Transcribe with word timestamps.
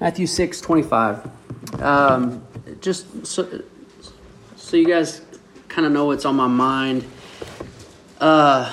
Matthew 0.00 0.26
6 0.26 0.60
25. 0.60 1.30
Um, 1.82 2.44
just 2.80 3.26
so, 3.26 3.62
so 4.56 4.76
you 4.76 4.86
guys 4.86 5.22
kind 5.68 5.86
of 5.86 5.92
know 5.92 6.06
what's 6.06 6.24
on 6.24 6.36
my 6.36 6.46
mind. 6.46 7.04
Uh, 8.20 8.72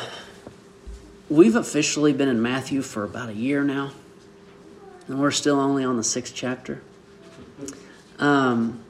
we've 1.29 1.55
officially 1.55 2.13
been 2.13 2.28
in 2.28 2.42
Matthew 2.42 2.81
for 2.81 3.04
about 3.04 3.29
a 3.29 3.34
year 3.34 3.63
now, 3.63 3.92
and 5.07 5.20
we're 5.20 5.31
still 5.31 5.60
only 5.60 5.84
on 5.84 5.97
the 5.97 6.04
sixth 6.04 6.34
chapter. 6.36 6.81
Um, 8.19 8.83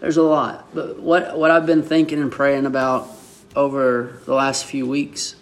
there's 0.00 0.16
a 0.16 0.22
lot, 0.22 0.68
but 0.74 1.00
what 1.00 1.36
what 1.38 1.50
I've 1.50 1.66
been 1.66 1.82
thinking 1.82 2.20
and 2.20 2.30
praying 2.30 2.66
about 2.66 3.08
over 3.54 4.20
the 4.26 4.34
last 4.34 4.64
few 4.66 4.86
weeks 4.86 5.36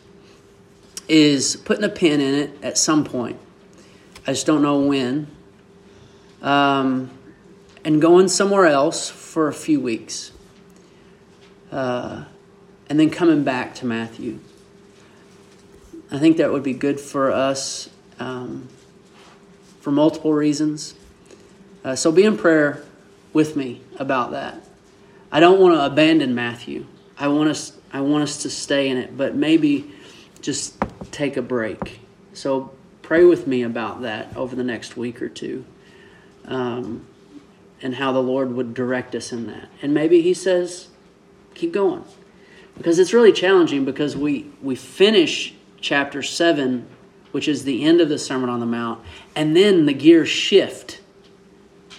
is 1.09 1.57
putting 1.57 1.85
a 1.85 1.89
pin 1.89 2.21
in 2.21 2.35
it 2.35 2.59
at 2.63 2.79
some 2.79 3.05
point. 3.05 3.39
I 4.27 4.33
just 4.33 4.47
don't 4.47 4.63
know 4.63 4.81
when. 4.81 5.34
Um, 6.45 7.11
and 7.85 8.01
going 8.01 8.29
somewhere 8.29 8.67
else 8.67 9.11
for 9.11 9.49
a 9.49 9.53
few 9.53 9.81
weeks. 9.81 10.31
Uh, 11.73 12.25
and 12.89 13.01
then 13.01 13.11
coming 13.11 13.43
back 13.43 13.75
to 13.77 13.87
Matthew. 13.87 14.39
I 16.11 16.19
think 16.19 16.37
that 16.37 16.53
would 16.53 16.63
be 16.63 16.75
good 16.75 17.01
for 17.01 17.33
us 17.33 17.91
um, 18.21 18.69
for 19.81 19.91
multiple 19.91 20.33
reasons. 20.33 20.95
Uh, 21.85 21.97
so 21.97 22.13
be 22.13 22.25
in 22.25 22.37
prayer 22.37 22.85
with 23.33 23.57
me 23.57 23.81
about 23.97 24.31
that. 24.31 24.61
I 25.33 25.41
don't 25.41 25.61
want 25.61 25.75
to 25.75 25.85
abandon 25.85 26.35
Matthew. 26.35 26.87
I 27.19 27.29
want 27.29 27.51
us 27.51 27.73
I 27.93 28.01
want 28.01 28.23
us 28.23 28.43
to 28.43 28.51
stay 28.51 28.89
in 28.89 28.97
it, 28.97 29.17
but 29.17 29.35
maybe 29.35 29.93
just 30.41 30.77
take 31.11 31.37
a 31.37 31.43
break. 31.43 32.01
So 32.33 32.73
pray 33.03 33.25
with 33.25 33.47
me 33.47 33.63
about 33.63 34.03
that 34.03 34.37
over 34.37 34.57
the 34.57 34.65
next 34.65 34.97
week 34.97 35.23
or 35.23 35.29
two. 35.29 35.65
Um, 36.47 37.07
and 37.83 37.97
how 37.97 38.13
the 38.13 38.23
Lord 38.23 38.53
would 38.53 38.73
direct 38.73 39.15
us 39.15 39.31
in 39.31 39.47
that. 39.47 39.69
And 39.83 39.93
maybe 39.93 40.23
He 40.23 40.33
says, 40.33 40.89
keep 41.55 41.73
going. 41.73 42.05
Because 42.77 42.99
it's 42.99 43.13
really 43.13 43.33
challenging 43.33 43.85
because 43.85 44.17
we, 44.17 44.51
we 44.63 44.75
finish 44.75 45.55
chapter 45.81 46.23
7, 46.23 46.87
which 47.31 47.47
is 47.47 47.65
the 47.65 47.85
end 47.85 48.01
of 48.01 48.09
the 48.09 48.19
Sermon 48.19 48.49
on 48.49 48.61
the 48.61 48.67
Mount, 48.67 49.05
and 49.37 49.55
then 49.55 49.87
the 49.87 49.93
gears 49.93 50.29
shift 50.29 51.01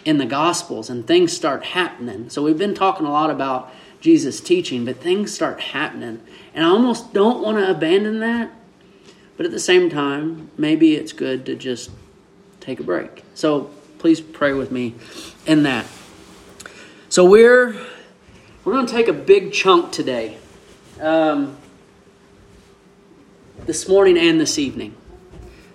in 0.03 0.17
the 0.17 0.25
Gospels 0.25 0.89
and 0.89 1.05
things 1.05 1.31
start 1.33 1.63
happening. 1.63 2.29
So 2.29 2.43
we've 2.43 2.57
been 2.57 2.75
talking 2.75 3.05
a 3.05 3.11
lot 3.11 3.29
about 3.29 3.71
Jesus' 4.01 4.41
teaching, 4.41 4.85
but 4.85 4.97
things 4.97 5.33
start 5.33 5.59
happening. 5.59 6.21
And 6.53 6.65
I 6.65 6.69
almost 6.69 7.13
don't 7.13 7.41
want 7.41 7.57
to 7.57 7.69
abandon 7.69 8.19
that, 8.19 8.51
but 9.37 9.45
at 9.45 9.51
the 9.51 9.59
same 9.59 9.89
time, 9.89 10.51
maybe 10.57 10.95
it's 10.95 11.13
good 11.13 11.45
to 11.45 11.55
just 11.55 11.89
take 12.59 12.79
a 12.79 12.83
break. 12.83 13.23
So 13.33 13.71
please 14.05 14.21
pray 14.21 14.53
with 14.53 14.71
me 14.71 14.93
in 15.47 15.63
that. 15.63 15.83
So 17.09 17.25
we're 17.25 17.75
we're 18.63 18.73
going 18.73 18.85
to 18.85 18.93
take 18.93 19.07
a 19.07 19.13
big 19.13 19.51
chunk 19.51 19.91
today, 19.91 20.37
um, 21.01 21.57
this 23.65 23.89
morning 23.89 24.15
and 24.15 24.39
this 24.39 24.59
evening. 24.59 24.95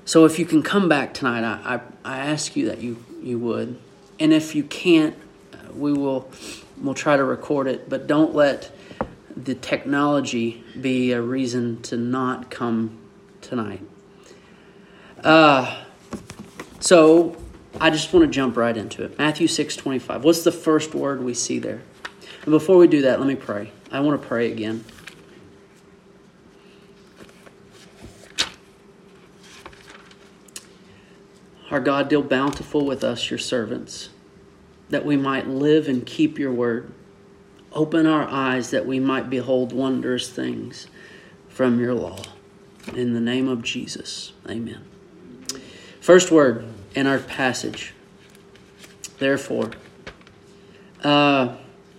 So 0.04 0.26
if 0.26 0.38
you 0.38 0.46
can 0.46 0.62
come 0.62 0.88
back 0.88 1.12
tonight, 1.12 1.42
I, 1.42 1.74
I, 1.74 1.80
I 2.04 2.18
ask 2.18 2.54
you 2.54 2.66
that 2.66 2.80
you 2.80 3.04
you 3.20 3.36
would, 3.40 3.76
and 4.20 4.32
if 4.32 4.54
you 4.54 4.62
can't, 4.62 5.16
uh, 5.52 5.72
we 5.74 5.92
will 5.92 6.30
we'll 6.80 6.94
try 6.94 7.16
to 7.16 7.24
record 7.24 7.66
it. 7.66 7.88
But 7.88 8.06
don't 8.06 8.32
let 8.32 8.70
the 9.36 9.56
technology 9.56 10.62
be 10.80 11.10
a 11.10 11.20
reason 11.20 11.82
to 11.82 11.96
not 11.96 12.48
come 12.48 12.96
tonight. 13.40 13.82
Uh, 15.24 15.82
so 16.78 17.36
I 17.78 17.90
just 17.90 18.12
want 18.12 18.24
to 18.24 18.30
jump 18.30 18.56
right 18.56 18.76
into 18.76 19.04
it. 19.04 19.18
Matthew 19.18 19.46
6 19.46 19.76
25. 19.76 20.24
What's 20.24 20.42
the 20.42 20.52
first 20.52 20.94
word 20.94 21.22
we 21.22 21.34
see 21.34 21.58
there? 21.58 21.82
And 22.42 22.50
before 22.50 22.76
we 22.78 22.88
do 22.88 23.02
that, 23.02 23.20
let 23.20 23.28
me 23.28 23.36
pray. 23.36 23.70
I 23.92 24.00
want 24.00 24.20
to 24.20 24.26
pray 24.26 24.50
again. 24.50 24.84
Our 31.70 31.80
God, 31.80 32.08
deal 32.08 32.22
bountiful 32.22 32.84
with 32.84 33.04
us, 33.04 33.30
your 33.30 33.38
servants, 33.38 34.08
that 34.88 35.04
we 35.04 35.16
might 35.16 35.46
live 35.46 35.86
and 35.86 36.04
keep 36.04 36.38
your 36.38 36.52
word. 36.52 36.92
Open 37.72 38.06
our 38.06 38.26
eyes 38.28 38.70
that 38.70 38.86
we 38.86 38.98
might 38.98 39.30
behold 39.30 39.72
wondrous 39.72 40.28
things 40.28 40.88
from 41.48 41.78
your 41.78 41.94
law. 41.94 42.18
In 42.96 43.14
the 43.14 43.20
name 43.20 43.48
of 43.48 43.62
Jesus, 43.62 44.32
amen. 44.48 44.84
First 46.00 46.32
word 46.32 46.66
in 46.94 47.06
our 47.06 47.18
passage. 47.18 47.94
Therefore, 49.18 49.70
uh, 51.02 51.56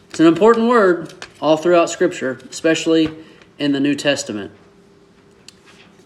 it's 0.10 0.20
an 0.20 0.28
important 0.28 0.68
word 0.68 1.14
all 1.40 1.58
throughout 1.58 1.90
Scripture, 1.90 2.40
especially 2.50 3.16
in 3.58 3.72
the 3.72 3.80
New 3.80 3.96
Testament. 3.96 4.52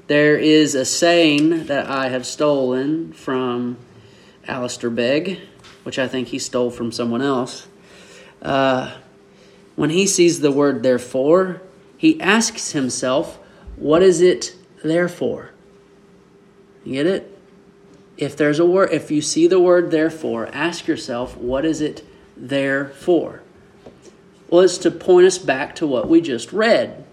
There 0.08 0.38
is 0.38 0.76
a 0.76 0.86
saying 0.86 1.66
that 1.66 1.88
I 1.90 2.10
have 2.10 2.26
stolen 2.26 3.14
from 3.14 3.78
Alistair 4.48 4.90
Begg, 4.90 5.40
which 5.84 5.98
I 5.98 6.08
think 6.08 6.28
he 6.28 6.40
stole 6.40 6.70
from 6.70 6.92
someone 6.92 7.22
else. 7.22 7.68
Uh, 8.42 8.96
when 9.76 9.90
he 9.90 10.06
sees 10.06 10.40
the 10.42 10.52
word 10.52 10.84
therefore, 10.84 11.62
he 11.98 12.22
asks 12.22 12.72
himself, 12.72 13.40
What 13.76 14.04
is 14.04 14.22
it 14.22 14.56
there 14.84 15.10
for? 15.10 15.52
You 16.84 16.94
get 16.94 17.08
it? 17.08 17.35
If 18.18 18.38
there's 18.38 18.60
a 18.60 18.66
word 18.66 18.92
if 18.92 19.12
you 19.12 19.22
see 19.22 19.48
the 19.48 19.60
word 19.60 19.92
therefore 19.92 20.48
ask 20.54 20.88
yourself 20.88 21.38
what 21.38 21.66
is 21.66 21.82
it 21.82 22.06
there 22.38 22.86
for? 22.86 23.42
Well 24.50 24.62
it's 24.62 24.78
to 24.80 24.92
point 24.92 25.28
us 25.28 25.38
back 25.38 25.76
to 25.76 25.88
what 25.88 26.08
we 26.08 26.22
just 26.22 26.54
read. 26.54 27.06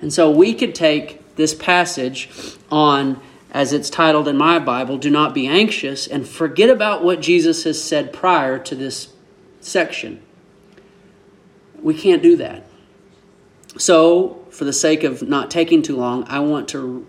And 0.00 0.12
so 0.12 0.30
we 0.30 0.54
could 0.54 0.74
take 0.74 1.36
this 1.36 1.54
passage 1.54 2.30
on 2.70 3.20
as 3.50 3.72
it's 3.72 3.90
titled 3.90 4.28
in 4.28 4.36
my 4.36 4.58
bible 4.58 4.96
do 4.96 5.10
not 5.10 5.34
be 5.34 5.46
anxious 5.46 6.06
and 6.06 6.28
forget 6.28 6.70
about 6.70 7.02
what 7.02 7.20
jesus 7.20 7.64
has 7.64 7.82
said 7.82 8.12
prior 8.12 8.58
to 8.58 8.74
this 8.74 9.12
section. 9.60 10.22
We 11.82 11.94
can't 11.94 12.22
do 12.22 12.36
that. 12.36 12.66
So 13.78 14.40
for 14.50 14.64
the 14.64 14.72
sake 14.72 15.04
of 15.04 15.22
not 15.22 15.50
taking 15.50 15.80
too 15.82 15.96
long 15.96 16.24
i 16.24 16.38
want 16.40 16.68
to 16.68 17.06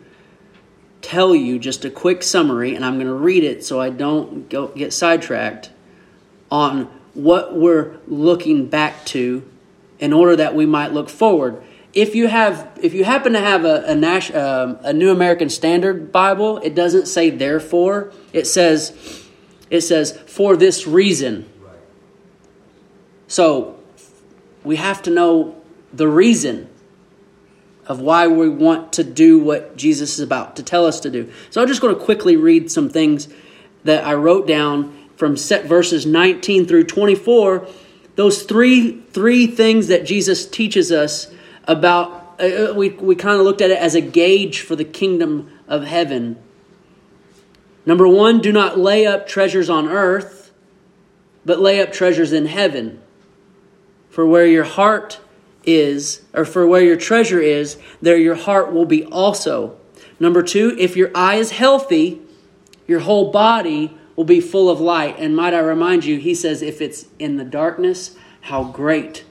tell 1.01 1.35
you 1.35 1.59
just 1.59 1.83
a 1.85 1.89
quick 1.89 2.23
summary, 2.23 2.75
and 2.75 2.85
I'm 2.85 2.95
going 2.95 3.07
to 3.07 3.13
read 3.13 3.43
it 3.43 3.65
so 3.65 3.81
I 3.81 3.89
don't 3.89 4.49
go, 4.49 4.67
get 4.67 4.93
sidetracked 4.93 5.71
on 6.49 6.85
what 7.13 7.55
we're 7.55 7.97
looking 8.07 8.67
back 8.67 9.05
to 9.05 9.43
in 9.99 10.13
order 10.13 10.35
that 10.35 10.55
we 10.55 10.65
might 10.65 10.93
look 10.93 11.09
forward. 11.09 11.61
If 11.93 12.15
you 12.15 12.27
have, 12.27 12.71
if 12.81 12.93
you 12.93 13.03
happen 13.03 13.33
to 13.33 13.39
have 13.39 13.65
a 13.65 13.83
a, 13.85 13.95
Nash, 13.95 14.31
uh, 14.31 14.77
a 14.81 14.93
New 14.93 15.11
American 15.11 15.49
Standard 15.49 16.11
Bible, 16.11 16.57
it 16.59 16.73
doesn't 16.73 17.07
say 17.07 17.29
therefore. 17.29 18.13
It 18.31 18.47
says, 18.47 19.27
it 19.69 19.81
says 19.81 20.17
for 20.25 20.55
this 20.55 20.87
reason. 20.87 21.49
So 23.27 23.79
we 24.63 24.77
have 24.77 25.01
to 25.03 25.09
know 25.09 25.61
the 25.93 26.07
reason 26.07 26.69
of 27.91 27.99
why 27.99 28.25
we 28.25 28.47
want 28.47 28.93
to 28.93 29.03
do 29.03 29.37
what 29.37 29.75
Jesus 29.75 30.13
is 30.13 30.21
about 30.21 30.55
to 30.55 30.63
tell 30.63 30.85
us 30.85 31.01
to 31.01 31.11
do. 31.11 31.29
So 31.49 31.61
I'm 31.61 31.67
just 31.67 31.81
going 31.81 31.93
to 31.93 32.01
quickly 32.01 32.37
read 32.37 32.71
some 32.71 32.87
things 32.87 33.27
that 33.83 34.05
I 34.05 34.13
wrote 34.13 34.47
down 34.47 34.97
from 35.17 35.35
set 35.35 35.65
verses 35.65 36.05
19 36.05 36.67
through 36.67 36.85
24. 36.85 37.67
Those 38.15 38.43
three 38.43 39.01
three 39.01 39.45
things 39.45 39.89
that 39.89 40.05
Jesus 40.05 40.47
teaches 40.47 40.89
us 40.89 41.33
about 41.65 42.39
uh, 42.39 42.69
uh 42.69 42.73
we 42.73 42.91
we 42.91 43.13
kind 43.13 43.37
of 43.37 43.45
looked 43.45 43.59
at 43.59 43.71
it 43.71 43.77
as 43.77 43.93
a 43.93 43.99
gauge 43.99 44.61
for 44.61 44.77
the 44.77 44.85
kingdom 44.85 45.51
of 45.67 45.83
heaven. 45.83 46.37
Number 47.85 48.07
1, 48.07 48.39
do 48.39 48.53
not 48.53 48.79
lay 48.79 49.05
up 49.05 49.27
treasures 49.27 49.69
on 49.69 49.89
earth, 49.89 50.53
but 51.43 51.59
lay 51.59 51.81
up 51.81 51.91
treasures 51.91 52.31
in 52.31 52.45
heaven. 52.45 53.01
For 54.09 54.25
where 54.25 54.45
your 54.45 54.63
heart 54.63 55.19
is, 55.63 56.21
or 56.33 56.45
for 56.45 56.65
where 56.65 56.83
your 56.83 56.97
treasure 56.97 57.39
is, 57.39 57.77
there 58.01 58.17
your 58.17 58.35
heart 58.35 58.73
will 58.73 58.85
be 58.85 59.05
also. 59.05 59.77
Number 60.19 60.43
two, 60.43 60.75
if 60.77 60.95
your 60.95 61.11
eye 61.15 61.35
is 61.35 61.51
healthy, 61.51 62.21
your 62.87 62.99
whole 62.99 63.31
body 63.31 63.97
will 64.15 64.23
be 64.23 64.41
full 64.41 64.69
of 64.69 64.79
light. 64.79 65.15
And 65.17 65.35
might 65.35 65.53
I 65.53 65.59
remind 65.59 66.05
you, 66.05 66.17
he 66.17 66.35
says, 66.35 66.61
if 66.61 66.81
it's 66.81 67.05
in 67.19 67.37
the 67.37 67.45
darkness, 67.45 68.15
how 68.41 68.63
great 68.63 69.25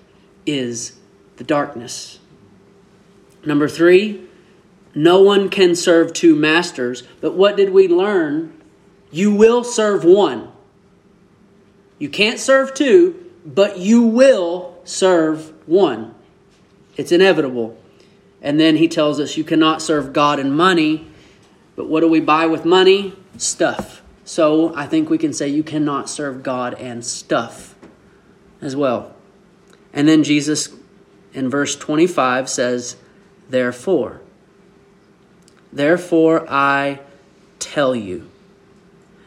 is 0.46 0.98
the 1.36 1.44
darkness. 1.44 2.18
Number 3.44 3.68
three, 3.68 4.26
no 4.94 5.20
one 5.20 5.48
can 5.48 5.74
serve 5.74 6.12
two 6.12 6.34
masters. 6.34 7.02
But 7.20 7.34
what 7.34 7.56
did 7.56 7.70
we 7.70 7.88
learn? 7.88 8.60
You 9.10 9.34
will 9.34 9.64
serve 9.64 10.04
one. 10.04 10.50
You 11.98 12.08
can't 12.08 12.38
serve 12.38 12.74
two, 12.74 13.30
but 13.44 13.78
you 13.78 14.02
will 14.02 14.78
serve 14.84 15.52
one. 15.68 16.14
It's 17.00 17.12
inevitable. 17.12 17.78
And 18.42 18.60
then 18.60 18.76
he 18.76 18.86
tells 18.86 19.20
us 19.20 19.38
you 19.38 19.42
cannot 19.42 19.80
serve 19.80 20.12
God 20.12 20.38
and 20.38 20.54
money. 20.54 21.06
But 21.74 21.88
what 21.88 22.00
do 22.00 22.08
we 22.08 22.20
buy 22.20 22.44
with 22.44 22.66
money? 22.66 23.16
Stuff. 23.38 24.02
So 24.26 24.74
I 24.76 24.86
think 24.86 25.08
we 25.08 25.16
can 25.16 25.32
say 25.32 25.48
you 25.48 25.62
cannot 25.62 26.10
serve 26.10 26.42
God 26.42 26.74
and 26.74 27.02
stuff 27.02 27.74
as 28.60 28.76
well. 28.76 29.16
And 29.94 30.06
then 30.06 30.24
Jesus 30.24 30.68
in 31.32 31.48
verse 31.48 31.74
25 31.74 32.50
says, 32.50 32.96
Therefore, 33.48 34.20
therefore 35.72 36.44
I 36.50 37.00
tell 37.58 37.96
you. 37.96 38.30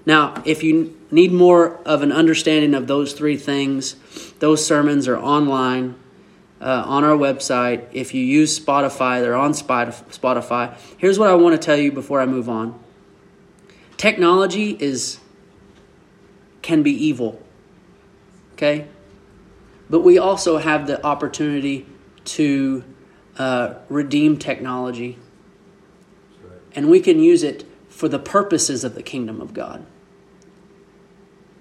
Now, 0.06 0.44
if 0.46 0.62
you 0.62 0.96
need 1.10 1.32
more 1.32 1.78
of 1.88 2.04
an 2.04 2.12
understanding 2.12 2.76
of 2.76 2.86
those 2.86 3.14
three 3.14 3.38
things, 3.38 3.96
those 4.38 4.64
sermons 4.64 5.08
are 5.08 5.18
online 5.18 5.96
uh, 6.64 6.84
on 6.88 7.04
our 7.04 7.18
website. 7.18 7.86
If 7.92 8.14
you 8.14 8.24
use 8.24 8.58
Spotify, 8.58 9.22
they're 9.22 9.36
on 9.36 9.52
Spotify. 9.52 10.78
Here's 10.98 11.20
what 11.20 11.30
I 11.30 11.36
want 11.36 11.60
to 11.60 11.64
tell 11.64 11.76
you 11.78 11.92
before 11.92 12.22
I 12.22 12.26
move 12.26 12.50
on. 12.50 12.80
Technology 13.98 14.78
is 14.80 15.20
can 16.62 16.82
be 16.82 16.92
evil. 16.92 17.42
Okay? 18.54 18.88
But 19.90 20.00
we 20.00 20.18
also 20.18 20.58
have 20.58 20.88
the 20.88 21.06
opportunity 21.06 21.86
to 22.26 22.84
uh, 23.38 23.76
redeem 23.90 24.38
technology. 24.38 25.20
And 26.74 26.90
we 26.90 27.02
can 27.02 27.20
use 27.20 27.44
it 27.44 27.66
for 27.90 28.08
the 28.08 28.20
purposes 28.20 28.84
of 28.84 28.96
the 28.96 29.04
kingdom 29.04 29.42
of 29.42 29.54
God. 29.54 29.86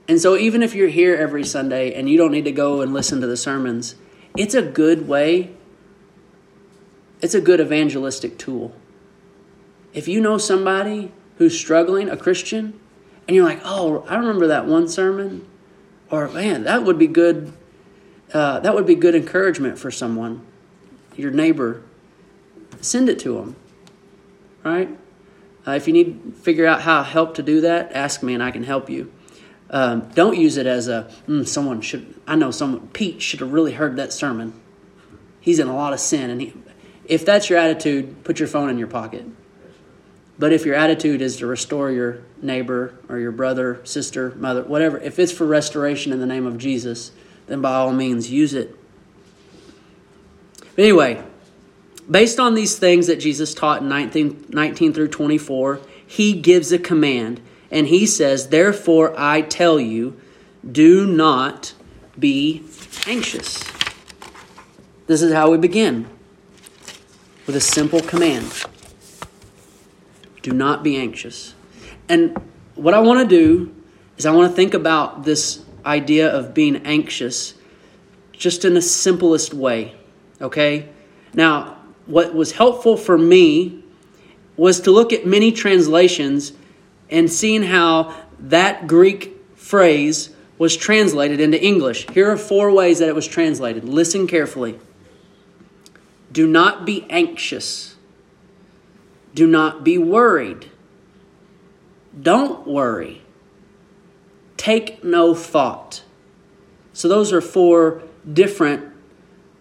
And 0.08 0.20
so, 0.20 0.36
even 0.36 0.62
if 0.62 0.74
you're 0.74 0.88
here 0.88 1.14
every 1.14 1.44
Sunday 1.44 1.92
and 1.94 2.08
you 2.08 2.16
don't 2.16 2.32
need 2.32 2.44
to 2.44 2.52
go 2.52 2.80
and 2.80 2.92
listen 2.92 3.20
to 3.20 3.26
the 3.26 3.36
sermons, 3.36 3.94
it's 4.36 4.54
a 4.54 4.62
good 4.62 5.08
way, 5.08 5.54
it's 7.20 7.34
a 7.34 7.40
good 7.40 7.60
evangelistic 7.60 8.38
tool. 8.38 8.74
If 9.92 10.08
you 10.08 10.20
know 10.20 10.38
somebody 10.38 11.12
who's 11.38 11.58
struggling, 11.58 12.08
a 12.08 12.16
Christian, 12.16 12.78
and 13.26 13.36
you're 13.36 13.44
like, 13.44 13.60
oh, 13.64 14.04
I 14.08 14.16
remember 14.16 14.46
that 14.48 14.66
one 14.66 14.88
sermon, 14.88 15.46
or 16.10 16.28
man, 16.28 16.64
that 16.64 16.84
would 16.84 16.98
be 16.98 17.06
good. 17.06 17.52
Uh, 18.32 18.60
that 18.60 18.74
would 18.74 18.86
be 18.86 18.94
good 18.94 19.14
encouragement 19.14 19.78
for 19.78 19.90
someone, 19.90 20.44
your 21.16 21.30
neighbor. 21.30 21.82
Send 22.80 23.08
it 23.08 23.18
to 23.20 23.34
them, 23.34 23.56
right? 24.64 24.88
Uh, 25.66 25.72
if 25.72 25.86
you 25.86 25.92
need 25.92 26.24
to 26.24 26.32
figure 26.32 26.66
out 26.66 26.82
how 26.82 27.02
help 27.02 27.34
to 27.34 27.42
do 27.42 27.60
that, 27.60 27.92
ask 27.92 28.22
me 28.22 28.34
and 28.34 28.42
I 28.42 28.50
can 28.50 28.64
help 28.64 28.88
you. 28.88 29.12
Um, 29.72 30.10
don't 30.14 30.36
use 30.36 30.58
it 30.58 30.66
as 30.66 30.86
a 30.86 31.10
mm, 31.26 31.48
someone 31.48 31.80
should. 31.80 32.14
I 32.26 32.36
know 32.36 32.50
someone. 32.50 32.88
Pete 32.88 33.22
should 33.22 33.40
have 33.40 33.52
really 33.52 33.72
heard 33.72 33.96
that 33.96 34.12
sermon. 34.12 34.52
He's 35.40 35.58
in 35.58 35.66
a 35.66 35.74
lot 35.74 35.94
of 35.94 35.98
sin, 35.98 36.30
and 36.30 36.40
he, 36.40 36.52
if 37.06 37.24
that's 37.24 37.48
your 37.48 37.58
attitude, 37.58 38.22
put 38.22 38.38
your 38.38 38.48
phone 38.48 38.68
in 38.68 38.78
your 38.78 38.86
pocket. 38.86 39.24
But 40.38 40.52
if 40.52 40.66
your 40.66 40.74
attitude 40.74 41.22
is 41.22 41.36
to 41.38 41.46
restore 41.46 41.90
your 41.90 42.22
neighbor 42.40 42.94
or 43.08 43.18
your 43.18 43.32
brother, 43.32 43.80
sister, 43.84 44.34
mother, 44.36 44.62
whatever, 44.62 44.98
if 44.98 45.18
it's 45.18 45.32
for 45.32 45.46
restoration 45.46 46.12
in 46.12 46.20
the 46.20 46.26
name 46.26 46.46
of 46.46 46.58
Jesus, 46.58 47.12
then 47.46 47.60
by 47.60 47.74
all 47.74 47.92
means 47.92 48.30
use 48.30 48.54
it. 48.54 48.76
But 50.74 50.84
anyway, 50.84 51.22
based 52.10 52.40
on 52.40 52.54
these 52.54 52.78
things 52.78 53.06
that 53.06 53.16
Jesus 53.16 53.54
taught 53.54 53.82
in 53.82 53.88
19, 53.88 54.46
19 54.48 54.92
through 54.92 55.08
24, 55.08 55.80
he 56.06 56.34
gives 56.34 56.72
a 56.72 56.78
command 56.78 57.40
and 57.72 57.88
he 57.88 58.06
says, 58.06 58.48
Therefore 58.48 59.14
I 59.18 59.40
tell 59.40 59.80
you, 59.80 60.20
do 60.70 61.06
not 61.06 61.74
be 62.16 62.62
anxious. 63.06 63.64
This 65.08 65.22
is 65.22 65.32
how 65.32 65.50
we 65.50 65.58
begin 65.58 66.06
with 67.46 67.56
a 67.56 67.60
simple 67.60 68.00
command 68.00 68.64
do 70.42 70.52
not 70.52 70.82
be 70.82 70.96
anxious. 70.96 71.54
And 72.08 72.36
what 72.74 72.94
I 72.94 73.00
want 73.00 73.20
to 73.20 73.36
do 73.36 73.74
is 74.18 74.26
I 74.26 74.32
want 74.32 74.50
to 74.50 74.56
think 74.56 74.74
about 74.74 75.24
this 75.24 75.64
idea 75.86 76.28
of 76.28 76.52
being 76.52 76.76
anxious 76.84 77.54
just 78.32 78.64
in 78.64 78.74
the 78.74 78.82
simplest 78.82 79.54
way. 79.54 79.94
Okay? 80.40 80.88
Now, 81.32 81.78
what 82.06 82.34
was 82.34 82.52
helpful 82.52 82.96
for 82.96 83.16
me 83.16 83.84
was 84.56 84.80
to 84.80 84.90
look 84.90 85.12
at 85.12 85.26
many 85.26 85.52
translations 85.52 86.52
and 87.12 87.30
seeing 87.30 87.62
how 87.62 88.16
that 88.40 88.88
Greek 88.88 89.36
phrase 89.54 90.30
was 90.58 90.76
translated 90.76 91.40
into 91.40 91.62
English. 91.62 92.08
Here 92.10 92.30
are 92.30 92.36
four 92.36 92.72
ways 92.72 92.98
that 92.98 93.08
it 93.08 93.14
was 93.14 93.26
translated. 93.26 93.84
Listen 93.84 94.26
carefully. 94.26 94.78
Do 96.32 96.46
not 96.46 96.84
be 96.84 97.06
anxious. 97.10 97.96
Do 99.34 99.46
not 99.46 99.84
be 99.84 99.98
worried. 99.98 100.70
Don't 102.20 102.66
worry. 102.66 103.22
Take 104.56 105.02
no 105.04 105.34
thought. 105.34 106.02
So, 106.92 107.08
those 107.08 107.32
are 107.32 107.40
four 107.40 108.02
different 108.30 108.92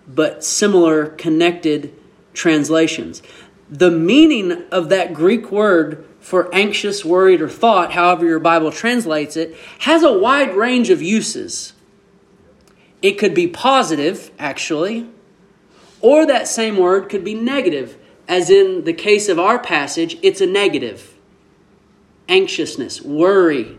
but 0.08 0.44
similar 0.44 1.08
connected 1.08 1.94
translations. 2.34 3.22
The 3.70 3.90
meaning 3.90 4.66
of 4.70 4.90
that 4.90 5.14
Greek 5.14 5.52
word 5.52 6.06
for 6.22 6.54
anxious, 6.54 7.04
worried, 7.04 7.42
or 7.42 7.50
thought, 7.50 7.92
however 7.92 8.26
your 8.26 8.40
Bible 8.40 8.72
translates 8.72 9.36
it, 9.36 9.56
has 9.80 10.04
a 10.04 10.18
wide 10.18 10.56
range 10.56 10.90
of 10.90 11.02
uses. 11.02 11.74
It 13.02 13.14
could 13.14 13.34
be 13.34 13.48
positive, 13.48 14.32
actually, 14.40 15.10
or 16.00 16.26
that 16.26 16.48
same 16.48 16.78
word 16.78 17.10
could 17.10 17.24
be 17.24 17.34
negative, 17.34 17.98
as 18.28 18.50
in 18.50 18.86
the 18.86 18.94
case 18.94 19.28
of 19.28 19.40
our 19.40 19.60
passage, 19.60 20.18
it's 20.22 20.40
a 20.40 20.48
negative 20.48 21.12
anxiousness, 22.32 23.02
worry. 23.02 23.78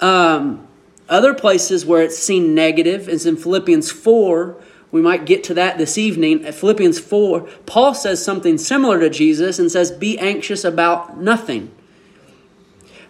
Um, 0.00 0.66
other 1.08 1.32
places 1.32 1.86
where 1.86 2.02
it's 2.02 2.18
seen 2.18 2.54
negative 2.54 3.08
is 3.08 3.24
in 3.24 3.36
Philippians 3.36 3.90
4, 3.90 4.60
we 4.90 5.02
might 5.02 5.26
get 5.26 5.44
to 5.44 5.54
that 5.54 5.78
this 5.78 5.98
evening. 5.98 6.44
At 6.44 6.54
Philippians 6.54 6.98
4, 6.98 7.40
Paul 7.66 7.94
says 7.94 8.24
something 8.24 8.58
similar 8.58 9.00
to 9.00 9.10
Jesus 9.10 9.58
and 9.58 9.70
says, 9.70 9.90
Be 9.90 10.18
anxious 10.18 10.64
about 10.64 11.18
nothing. 11.18 11.72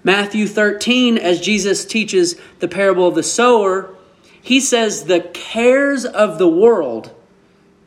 Matthew 0.02 0.46
13, 0.46 1.18
as 1.18 1.40
Jesus 1.40 1.84
teaches 1.84 2.36
the 2.60 2.68
parable 2.68 3.08
of 3.08 3.14
the 3.14 3.22
sower, 3.22 3.94
he 4.40 4.60
says, 4.60 5.04
The 5.04 5.20
cares 5.20 6.04
of 6.04 6.38
the 6.38 6.48
world 6.48 7.12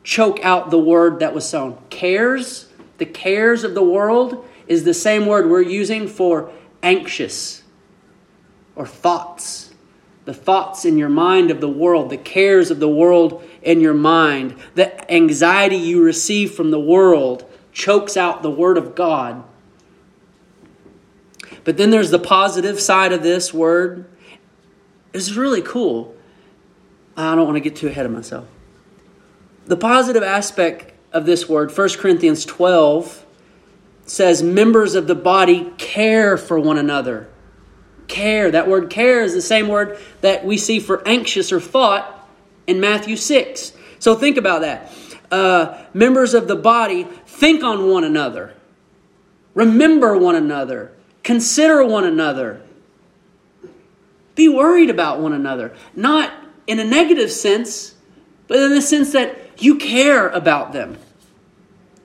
choke 0.04 0.44
out 0.44 0.70
the 0.70 0.78
word 0.78 1.18
that 1.18 1.34
was 1.34 1.48
sown. 1.48 1.78
Cares, 1.90 2.68
the 2.98 3.06
cares 3.06 3.64
of 3.64 3.74
the 3.74 3.82
world, 3.82 4.46
is 4.66 4.84
the 4.84 4.94
same 4.94 5.26
word 5.26 5.50
we're 5.50 5.62
using 5.62 6.06
for 6.06 6.52
anxious 6.82 7.62
or 8.76 8.86
thoughts 8.86 9.70
the 10.30 10.34
thoughts 10.34 10.84
in 10.84 10.98
your 10.98 11.08
mind 11.08 11.50
of 11.50 11.60
the 11.60 11.68
world, 11.68 12.10
the 12.10 12.16
cares 12.16 12.70
of 12.70 12.78
the 12.78 12.88
world 12.88 13.42
in 13.62 13.80
your 13.80 13.94
mind, 13.94 14.56
the 14.74 15.12
anxiety 15.12 15.76
you 15.76 16.02
receive 16.02 16.52
from 16.54 16.70
the 16.70 16.80
world 16.80 17.44
chokes 17.72 18.16
out 18.16 18.42
the 18.42 18.50
Word 18.50 18.78
of 18.78 18.94
God. 18.94 19.44
But 21.64 21.76
then 21.76 21.90
there's 21.90 22.10
the 22.10 22.18
positive 22.18 22.80
side 22.80 23.12
of 23.12 23.22
this 23.22 23.52
word. 23.52 24.06
It's 25.12 25.32
really 25.32 25.62
cool. 25.62 26.14
I 27.16 27.34
don't 27.34 27.44
want 27.44 27.56
to 27.56 27.60
get 27.60 27.76
too 27.76 27.88
ahead 27.88 28.06
of 28.06 28.12
myself. 28.12 28.46
The 29.66 29.76
positive 29.76 30.22
aspect 30.22 30.94
of 31.12 31.26
this 31.26 31.48
word, 31.48 31.76
1 31.76 31.88
Corinthians 31.98 32.44
12, 32.44 33.26
says 34.06 34.42
members 34.42 34.94
of 34.94 35.06
the 35.06 35.14
body 35.14 35.70
care 35.76 36.36
for 36.36 36.58
one 36.58 36.78
another 36.78 37.28
care. 38.08 38.50
That 38.50 38.68
word 38.68 38.90
care 38.90 39.22
is 39.22 39.34
the 39.34 39.42
same 39.42 39.68
word 39.68 39.98
that 40.20 40.44
we 40.44 40.56
see 40.56 40.80
for 40.80 41.06
anxious 41.06 41.52
or 41.52 41.60
thought 41.60 42.19
in 42.70 42.80
Matthew 42.80 43.16
6. 43.16 43.72
So 43.98 44.14
think 44.14 44.36
about 44.36 44.62
that. 44.62 44.92
Uh, 45.30 45.84
members 45.92 46.34
of 46.34 46.48
the 46.48 46.56
body, 46.56 47.04
think 47.26 47.62
on 47.62 47.88
one 47.88 48.04
another, 48.04 48.54
remember 49.54 50.16
one 50.16 50.36
another, 50.36 50.92
consider 51.22 51.84
one 51.84 52.04
another, 52.04 52.62
be 54.34 54.48
worried 54.48 54.90
about 54.90 55.20
one 55.20 55.32
another. 55.32 55.74
Not 55.94 56.32
in 56.66 56.78
a 56.78 56.84
negative 56.84 57.30
sense, 57.30 57.94
but 58.46 58.58
in 58.58 58.70
the 58.70 58.82
sense 58.82 59.12
that 59.12 59.62
you 59.62 59.76
care 59.76 60.28
about 60.28 60.72
them. 60.72 60.96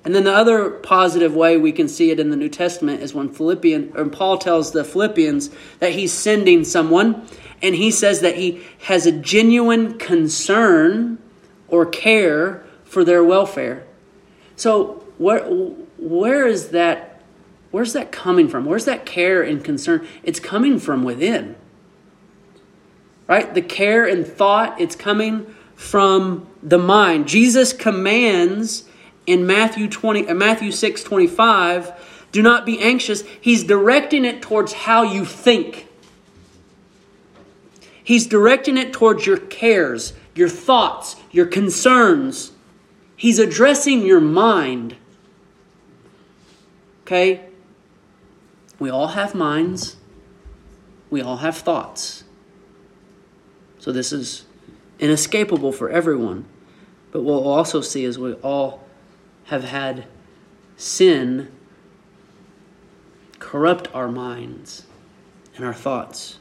And 0.04 0.14
then 0.14 0.24
the 0.24 0.34
other 0.34 0.70
positive 0.70 1.36
way 1.36 1.58
we 1.58 1.72
can 1.72 1.88
see 1.88 2.12
it 2.12 2.20
in 2.20 2.30
the 2.30 2.36
New 2.36 2.50
Testament 2.50 3.02
is 3.02 3.14
when 3.14 3.30
Philippian 3.30 3.92
or 3.96 4.06
Paul 4.06 4.38
tells 4.38 4.72
the 4.72 4.84
Philippians 4.84 5.50
that 5.80 5.94
he's 5.94 6.14
sending 6.14 6.64
someone 6.64 7.28
and 7.66 7.76
he 7.76 7.90
says 7.90 8.20
that 8.20 8.36
he 8.38 8.62
has 8.84 9.08
a 9.08 9.12
genuine 9.12 9.98
concern 9.98 11.18
or 11.68 11.84
care 11.84 12.64
for 12.84 13.04
their 13.04 13.24
welfare. 13.24 13.84
So 14.56 15.04
where 15.18 15.44
where 15.98 16.46
is 16.46 16.70
that 16.70 17.24
where's 17.72 17.94
that 17.94 18.12
coming 18.12 18.48
from? 18.48 18.66
Where's 18.66 18.86
that 18.86 19.06
care 19.06 19.42
and 19.42 19.64
concern? 19.64 20.08
It's 20.22 20.40
coming 20.40 20.80
from 20.80 21.04
within. 21.04 21.56
Right? 23.28 23.52
The 23.52 23.64
care 23.64 24.06
and 24.06 24.28
thought, 24.28 24.80
it's 24.80 24.96
coming 24.96 25.48
from 25.76 26.48
the 26.62 26.78
mind. 26.78 27.28
Jesus 27.28 27.74
commands 27.74 28.88
in 29.26 29.48
Matthew 29.48 29.90
20 29.90 30.28
uh, 30.28 30.36
Matthew 30.36 30.72
6 30.72 31.04
25 31.04 32.28
Do 32.32 32.44
not 32.44 32.64
be 32.64 32.80
anxious. 32.80 33.24
He's 33.42 33.64
directing 33.64 34.24
it 34.24 34.44
towards 34.44 34.72
how 34.72 35.02
you 35.02 35.26
think. 35.26 35.85
He's 38.06 38.28
directing 38.28 38.78
it 38.78 38.94
towards 38.94 39.26
your 39.26 39.38
cares, 39.38 40.14
your 40.36 40.48
thoughts, 40.48 41.16
your 41.32 41.48
concerns. 41.48 42.52
He's 43.18 43.40
addressing 43.40 44.06
your 44.06 44.22
mind. 44.22 44.96
Okay? 47.02 47.42
We 48.78 48.92
all 48.92 49.08
have 49.08 49.34
minds. 49.34 49.98
We 51.10 51.24
all 51.24 51.38
have 51.38 51.58
thoughts. 51.58 52.24
So 53.80 53.92
this 53.92 54.14
is 54.14 54.46
inescapable 55.00 55.72
for 55.72 55.90
everyone. 55.90 56.46
But 57.12 57.24
what 57.24 57.42
we'll 57.42 57.52
also 57.52 57.82
see 57.82 58.06
is 58.06 58.20
we 58.20 58.34
all 58.34 58.84
have 59.46 59.64
had 59.64 60.06
sin 60.78 61.52
corrupt 63.40 63.88
our 63.96 64.10
minds 64.10 64.86
and 65.56 65.66
our 65.66 65.74
thoughts. 65.74 66.38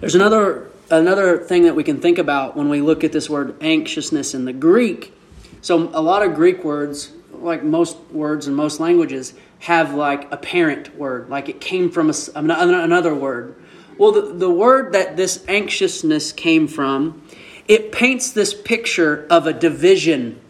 There's 0.00 0.14
another 0.14 0.70
another 0.90 1.38
thing 1.38 1.62
that 1.64 1.74
we 1.74 1.84
can 1.84 2.00
think 2.00 2.18
about 2.18 2.56
when 2.56 2.68
we 2.68 2.80
look 2.80 3.04
at 3.04 3.12
this 3.12 3.28
word 3.30 3.56
anxiousness 3.62 4.34
in 4.34 4.44
the 4.44 4.52
Greek. 4.52 5.12
So 5.60 5.90
a 5.94 6.02
lot 6.02 6.22
of 6.22 6.34
Greek 6.34 6.62
words, 6.62 7.12
like 7.32 7.62
most 7.62 7.96
words 8.10 8.46
in 8.46 8.54
most 8.54 8.80
languages, 8.80 9.34
have 9.60 9.94
like 9.94 10.30
a 10.30 10.36
parent 10.36 10.94
word, 10.96 11.30
like 11.30 11.48
it 11.48 11.60
came 11.60 11.90
from 11.90 12.10
a, 12.10 12.14
another 12.34 13.14
word. 13.14 13.56
Well, 13.96 14.12
the, 14.12 14.34
the 14.34 14.50
word 14.50 14.92
that 14.92 15.16
this 15.16 15.44
anxiousness 15.48 16.32
came 16.32 16.68
from, 16.68 17.22
it 17.66 17.92
paints 17.92 18.32
this 18.32 18.52
picture 18.52 19.26
of 19.30 19.46
a 19.46 19.52
division 19.52 20.40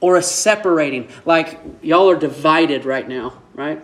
or 0.00 0.16
a 0.16 0.22
separating. 0.22 1.08
Like 1.24 1.60
y'all 1.82 2.10
are 2.10 2.18
divided 2.18 2.84
right 2.84 3.08
now, 3.08 3.40
right? 3.54 3.80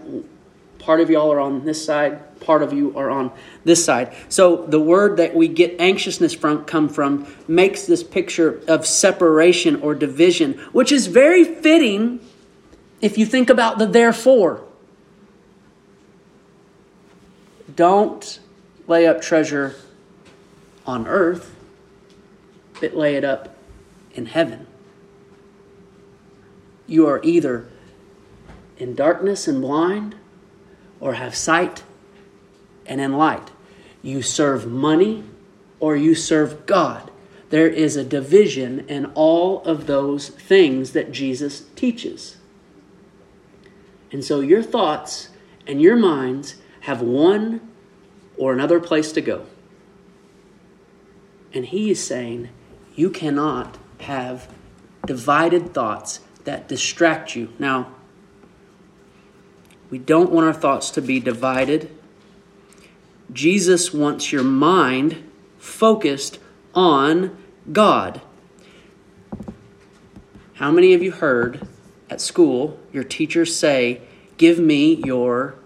Part 0.83 1.01
of 1.01 1.11
y'all 1.11 1.33
are 1.33 1.39
on 1.39 1.65
this 1.65 1.85
side, 1.85 2.41
part 2.41 2.61
of 2.61 2.73
you 2.73 2.99
are 2.99 3.09
on 3.09 3.31
this 3.63 3.85
side. 3.85 4.17
So 4.29 4.67
the 4.67 4.81
word 4.81 5.19
that 5.19 5.33
we 5.33 5.47
get 5.47 5.81
anxiousness 5.81 6.35
from 6.35 6.65
come 6.65 6.89
from 6.89 7.33
makes 7.47 7.87
this 7.87 8.03
picture 8.03 8.61
of 8.67 8.85
separation 8.85 9.77
or 9.77 9.95
division, 9.95 10.55
which 10.73 10.91
is 10.91 11.07
very 11.07 11.45
fitting 11.45 12.19
if 13.01 13.17
you 13.17 13.25
think 13.25 13.49
about 13.49 13.79
the 13.79 13.87
therefore. 13.87 14.65
Don't 17.77 18.41
lay 18.89 19.07
up 19.07 19.23
treasure 19.23 19.77
on 20.85 21.07
earth, 21.07 21.55
but 22.81 22.97
lay 22.97 23.15
it 23.15 23.23
up 23.23 23.55
in 24.15 24.27
heaven. 24.27 24.67
You 26.89 27.07
are 27.07 27.21
either 27.23 27.69
in 28.79 28.97
darkness 28.97 29.47
and 29.47 29.63
blind 29.63 30.17
or 31.03 31.15
have 31.15 31.35
sight 31.35 31.83
and 32.87 33.01
in 33.01 33.13
light. 33.13 33.51
You 34.03 34.23
serve 34.23 34.67
money 34.67 35.25
or 35.81 35.97
you 35.97 36.15
serve 36.15 36.65
God. 36.65 37.11
There 37.51 37.69
is 37.69 37.97
a 37.97 38.05
division 38.05 38.89
in 38.89 39.07
all 39.15 39.63
of 39.65 39.87
those 39.87 40.29
things 40.29 40.93
that 40.93 41.13
Jesus 41.13 41.65
teaches. 41.75 42.37
And 44.13 44.25
so 44.25 44.41
your 44.41 44.63
thoughts 44.63 45.29
and 45.67 45.83
your 45.83 45.97
minds 45.97 46.55
have 46.83 47.03
one 47.03 47.61
or 48.39 48.53
another 48.53 48.79
place 48.79 49.11
to 49.13 49.21
go. 49.21 49.47
And 51.53 51.67
he 51.67 51.91
is 51.91 52.03
saying 52.03 52.49
you 52.95 53.11
cannot 53.11 53.77
have 54.01 54.49
divided 55.05 55.75
thoughts 55.75 56.21
that 56.45 56.69
distract 56.69 57.35
you. 57.35 57.53
Now, 57.59 57.93
we 59.93 59.99
don't 59.99 60.31
want 60.31 60.47
our 60.47 60.55
thoughts 60.55 60.89
to 60.93 61.03
be 61.03 61.21
divided. 61.21 61.95
Jesus 63.31 63.93
wants 63.93 64.33
your 64.33 64.43
mind 64.43 65.23
focused 65.59 66.39
on 66.75 67.37
God. 67.71 68.23
How 70.55 70.71
many 70.71 70.95
of 70.95 71.03
you 71.03 71.13
heard 71.13 71.69
at 72.09 72.23
school 72.23 72.81
your 72.91 73.05
teachers 73.05 73.55
say, 73.55 74.01
Give 74.39 74.59
me 74.59 74.95
your 74.95 75.57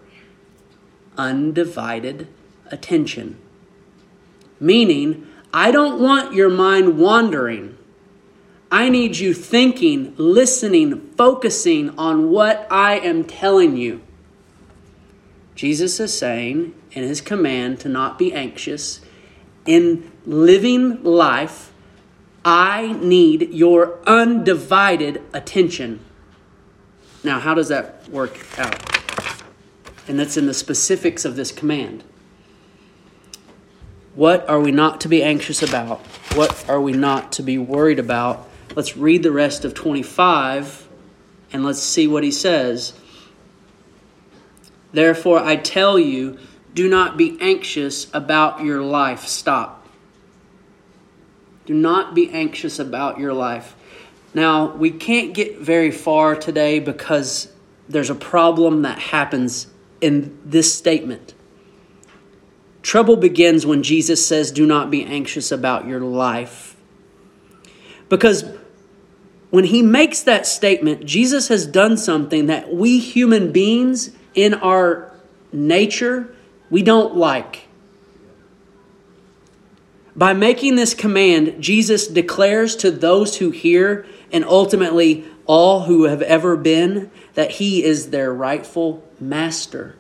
undivided 1.17 2.27
attention? 2.67 3.39
Meaning, 4.59 5.29
I 5.55 5.71
don't 5.71 6.03
want 6.03 6.35
your 6.35 6.51
mind 6.51 6.99
wandering. 6.99 7.79
I 8.73 8.89
need 8.89 9.19
you 9.19 9.33
thinking, 9.33 10.17
listening, 10.17 11.13
focusing 11.17 11.97
on 11.97 12.31
what 12.31 12.67
I 12.73 12.99
am 12.99 13.23
telling 13.23 13.77
you. 13.77 14.03
Jesus 15.57 15.99
is 15.99 16.17
saying 16.17 16.75
in 16.93 17.03
his 17.03 17.21
command 17.21 17.81
to 17.81 17.89
not 17.89 18.19
be 18.19 18.33
anxious 18.33 19.01
in 19.65 20.13
living 20.25 21.03
life, 21.03 21.73
I 22.45 22.93
need 23.01 23.53
your 23.53 23.99
undivided 24.07 25.23
attention. 25.33 26.01
Now, 27.25 27.41
how 27.41 27.55
does 27.55 27.69
that 27.69 28.09
work 28.09 28.39
out? 28.59 28.81
And 30.07 30.21
that's 30.21 30.37
in 30.37 30.47
the 30.47 30.55
specifics 30.55 31.25
of 31.25 31.35
this 31.35 31.51
command. 31.51 32.05
What 34.15 34.49
are 34.49 34.61
we 34.61 34.71
not 34.71 35.01
to 35.01 35.09
be 35.09 35.23
anxious 35.23 35.63
about? 35.63 36.01
What 36.35 36.69
are 36.69 36.81
we 36.81 36.93
not 36.93 37.33
to 37.33 37.43
be 37.43 37.59
worried 37.59 37.99
about? 37.99 38.49
Let's 38.77 38.97
read 38.97 39.23
the 39.23 39.33
rest 39.33 39.65
of 39.65 39.75
25 39.75 40.89
and 41.53 41.65
let's 41.65 41.83
see 41.83 42.07
what 42.07 42.23
he 42.23 42.31
says. 42.31 42.93
Therefore, 44.93 45.39
I 45.39 45.57
tell 45.57 45.99
you, 45.99 46.39
do 46.75 46.89
not 46.89 47.17
be 47.17 47.37
anxious 47.41 48.09
about 48.15 48.63
your 48.63 48.83
life. 48.83 49.27
Stop. 49.27 49.89
Do 51.65 51.75
not 51.75 52.15
be 52.15 52.31
anxious 52.31 52.79
about 52.79 53.19
your 53.19 53.33
life. 53.33 53.75
Now, 54.35 54.75
we 54.75 54.91
can't 54.91 55.35
get 55.35 55.59
very 55.59 55.91
far 55.91 56.37
today 56.37 56.79
because 56.79 57.51
there's 57.89 58.11
a 58.11 58.15
problem 58.15 58.83
that 58.83 58.99
happens 58.99 59.67
in 60.01 60.39
this 60.45 60.73
statement. 60.73 61.35
Trouble 62.83 63.17
begins 63.17 63.67
when 63.67 63.83
Jesus 63.83 64.25
says, 64.25 64.53
Do 64.53 64.67
not 64.67 64.91
be 64.91 65.05
anxious 65.05 65.51
about 65.51 65.89
your 65.89 66.01
life. 66.01 66.77
Because 68.09 68.45
when 69.51 69.65
he 69.65 69.83
makes 69.83 70.21
that 70.23 70.47
statement, 70.47 71.05
Jesus 71.05 71.49
has 71.49 71.67
done 71.67 71.97
something 71.97 72.47
that 72.47 72.73
we 72.73 72.99
human 72.99 73.51
beings 73.51 74.11
in 74.37 74.55
our 74.55 75.13
nature 75.53 76.33
we 76.71 76.83
don't 76.83 77.17
like. 77.17 77.67
By 80.15 80.33
making 80.33 80.77
this 80.77 80.95
command, 80.95 81.63
Jesus 81.63 82.07
declares 82.07 82.77
to 82.77 82.91
those 82.91 83.37
who 83.37 83.51
hear, 83.51 84.07
and 84.33 84.45
ultimately 84.45 85.25
all 85.45 85.83
who 85.83 86.05
have 86.05 86.23
ever 86.23 86.57
been, 86.57 87.11
that 87.35 87.53
he 87.53 87.85
is 87.85 88.11
their 88.11 88.33
rightful 88.33 89.05
master. 89.21 89.97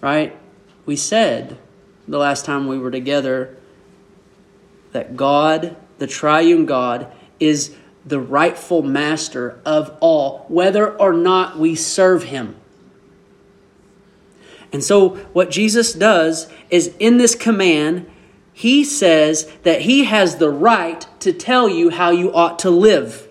Right? 0.00 0.36
We 0.84 0.96
said 0.96 1.56
the 2.06 2.18
last 2.18 2.44
time 2.44 2.66
we 2.66 2.78
were 2.78 2.90
together 2.90 3.56
that 4.92 5.16
God, 5.16 5.76
the 5.98 6.06
triune 6.06 6.66
God, 6.66 7.10
is 7.40 7.74
the 8.04 8.20
rightful 8.20 8.82
master 8.82 9.60
of 9.64 9.96
all, 10.00 10.44
whether 10.48 10.96
or 10.98 11.12
not 11.12 11.58
we 11.58 11.74
serve 11.74 12.24
him. 12.24 12.56
And 14.72 14.82
so, 14.82 15.16
what 15.32 15.50
Jesus 15.50 15.92
does 15.92 16.50
is 16.70 16.94
in 16.98 17.18
this 17.18 17.34
command, 17.34 18.10
he 18.52 18.84
says 18.84 19.50
that 19.62 19.82
he 19.82 20.04
has 20.04 20.36
the 20.36 20.50
right 20.50 21.06
to 21.20 21.32
tell 21.32 21.68
you 21.68 21.90
how 21.90 22.10
you 22.10 22.32
ought 22.32 22.58
to 22.60 22.70
live. 22.70 23.28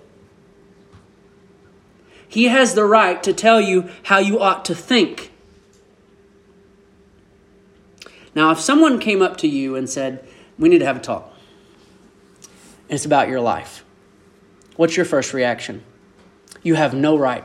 He 2.28 2.46
has 2.46 2.76
the 2.76 2.86
right 2.86 3.22
to 3.24 3.34
tell 3.34 3.60
you 3.60 3.90
how 4.04 4.20
you 4.20 4.40
ought 4.40 4.64
to 4.66 4.76
think. 4.76 5.32
Now, 8.34 8.52
if 8.52 8.60
someone 8.60 9.00
came 9.00 9.22
up 9.22 9.38
to 9.38 9.48
you 9.48 9.76
and 9.76 9.90
said, 9.90 10.26
We 10.58 10.70
need 10.70 10.80
to 10.80 10.86
have 10.86 10.98
a 10.98 11.02
talk, 11.02 11.34
it's 12.88 13.06
about 13.06 13.28
your 13.28 13.42
life, 13.42 13.84
what's 14.76 14.96
your 14.96 15.06
first 15.06 15.34
reaction? 15.34 15.84
You 16.64 16.76
have 16.76 16.94
no 16.94 17.18
right. 17.18 17.44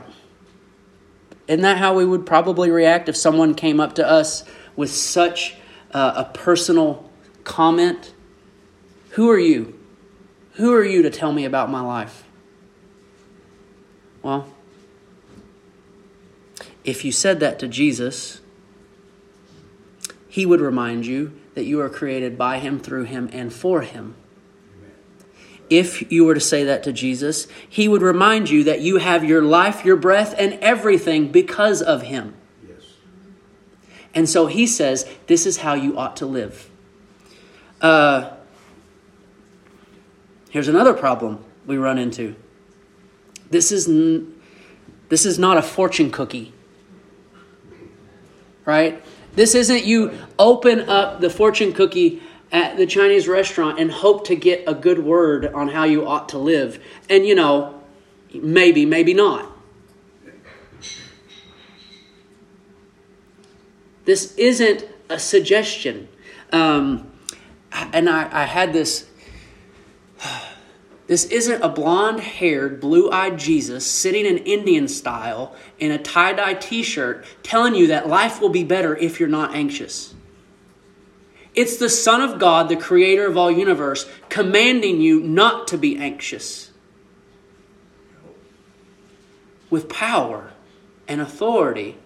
Isn't 1.47 1.61
that 1.61 1.77
how 1.77 1.95
we 1.95 2.05
would 2.05 2.25
probably 2.25 2.69
react 2.69 3.07
if 3.07 3.15
someone 3.15 3.55
came 3.55 3.79
up 3.79 3.95
to 3.95 4.07
us 4.07 4.43
with 4.75 4.91
such 4.91 5.55
uh, 5.91 6.25
a 6.25 6.37
personal 6.37 7.09
comment? 7.43 8.13
Who 9.11 9.29
are 9.29 9.39
you? 9.39 9.79
Who 10.53 10.73
are 10.73 10.83
you 10.83 11.01
to 11.03 11.09
tell 11.09 11.31
me 11.31 11.45
about 11.45 11.69
my 11.69 11.81
life? 11.81 12.23
Well, 14.21 14.47
if 16.83 17.05
you 17.05 17.11
said 17.11 17.39
that 17.39 17.59
to 17.59 17.67
Jesus, 17.67 18.41
he 20.27 20.45
would 20.45 20.61
remind 20.61 21.05
you 21.05 21.39
that 21.53 21.65
you 21.65 21.79
are 21.81 21.89
created 21.89 22.37
by 22.37 22.59
him, 22.59 22.79
through 22.79 23.05
him, 23.05 23.29
and 23.31 23.51
for 23.51 23.81
him. 23.81 24.15
If 25.69 26.11
you 26.11 26.25
were 26.25 26.33
to 26.33 26.39
say 26.39 26.63
that 26.63 26.83
to 26.83 26.93
Jesus, 26.93 27.47
he 27.67 27.87
would 27.87 28.01
remind 28.01 28.49
you 28.49 28.63
that 28.63 28.81
you 28.81 28.97
have 28.97 29.23
your 29.23 29.41
life, 29.41 29.83
your 29.83 29.95
breath, 29.95 30.33
and 30.37 30.53
everything 30.61 31.31
because 31.31 31.81
of 31.81 32.03
him. 32.03 32.35
Yes. 32.67 32.83
And 34.13 34.29
so 34.29 34.47
he 34.47 34.65
says, 34.67 35.05
this 35.27 35.45
is 35.45 35.57
how 35.57 35.73
you 35.73 35.97
ought 35.97 36.15
to 36.17 36.25
live. 36.25 36.69
Uh, 37.81 38.31
here's 40.49 40.67
another 40.67 40.93
problem 40.93 41.43
we 41.65 41.77
run 41.77 41.97
into. 41.97 42.35
This 43.49 43.71
is, 43.71 43.87
n- 43.87 44.33
this 45.09 45.25
is 45.25 45.37
not 45.37 45.57
a 45.57 45.61
fortune 45.61 46.11
cookie. 46.11 46.53
Right? 48.65 49.03
This 49.35 49.53
isn't 49.53 49.85
you 49.85 50.17
open 50.39 50.89
up 50.89 51.21
the 51.21 51.29
fortune 51.29 51.71
cookie 51.71 52.21
at 52.51 52.77
the 52.77 52.85
Chinese 52.85 53.27
restaurant 53.27 53.79
and 53.79 53.91
hope 53.91 54.25
to 54.27 54.35
get 54.35 54.63
a 54.67 54.73
good 54.73 54.99
word 54.99 55.45
on 55.47 55.69
how 55.69 55.83
you 55.83 56.07
ought 56.07 56.29
to 56.29 56.37
live. 56.37 56.83
And 57.09 57.25
you 57.25 57.35
know, 57.35 57.81
maybe, 58.33 58.85
maybe 58.85 59.13
not. 59.13 59.51
This 64.05 64.33
isn't 64.35 64.85
a 65.09 65.19
suggestion. 65.19 66.07
Um, 66.53 67.11
and 67.71 68.09
I, 68.09 68.29
I 68.31 68.45
had 68.45 68.73
this. 68.73 69.07
This 71.07 71.23
isn't 71.23 71.61
a 71.63 71.69
blonde 71.69 72.19
haired, 72.19 72.81
blue 72.81 73.09
eyed 73.09 73.39
Jesus 73.39 73.87
sitting 73.87 74.25
in 74.25 74.39
Indian 74.39 74.89
style 74.89 75.55
in 75.79 75.89
a 75.89 75.97
tie 75.97 76.33
dye 76.33 76.55
t 76.55 76.83
shirt 76.83 77.23
telling 77.43 77.75
you 77.75 77.87
that 77.87 78.09
life 78.09 78.41
will 78.41 78.49
be 78.49 78.65
better 78.65 78.93
if 78.93 79.17
you're 79.17 79.29
not 79.29 79.55
anxious. 79.55 80.13
It's 81.57 81.77
the 81.77 81.89
Son 81.89 82.21
of 82.21 82.37
God, 82.37 82.69
the 82.69 82.75
creator 82.75 83.25
of 83.25 83.35
all 83.35 83.49
universe, 83.49 84.07
commanding 84.29 85.01
you 85.01 85.19
not 85.19 85.67
to 85.69 85.77
be 85.77 85.97
anxious. 85.97 86.69
With 89.71 89.89
power 89.89 90.53
and 91.07 91.19
authority, 91.19 91.97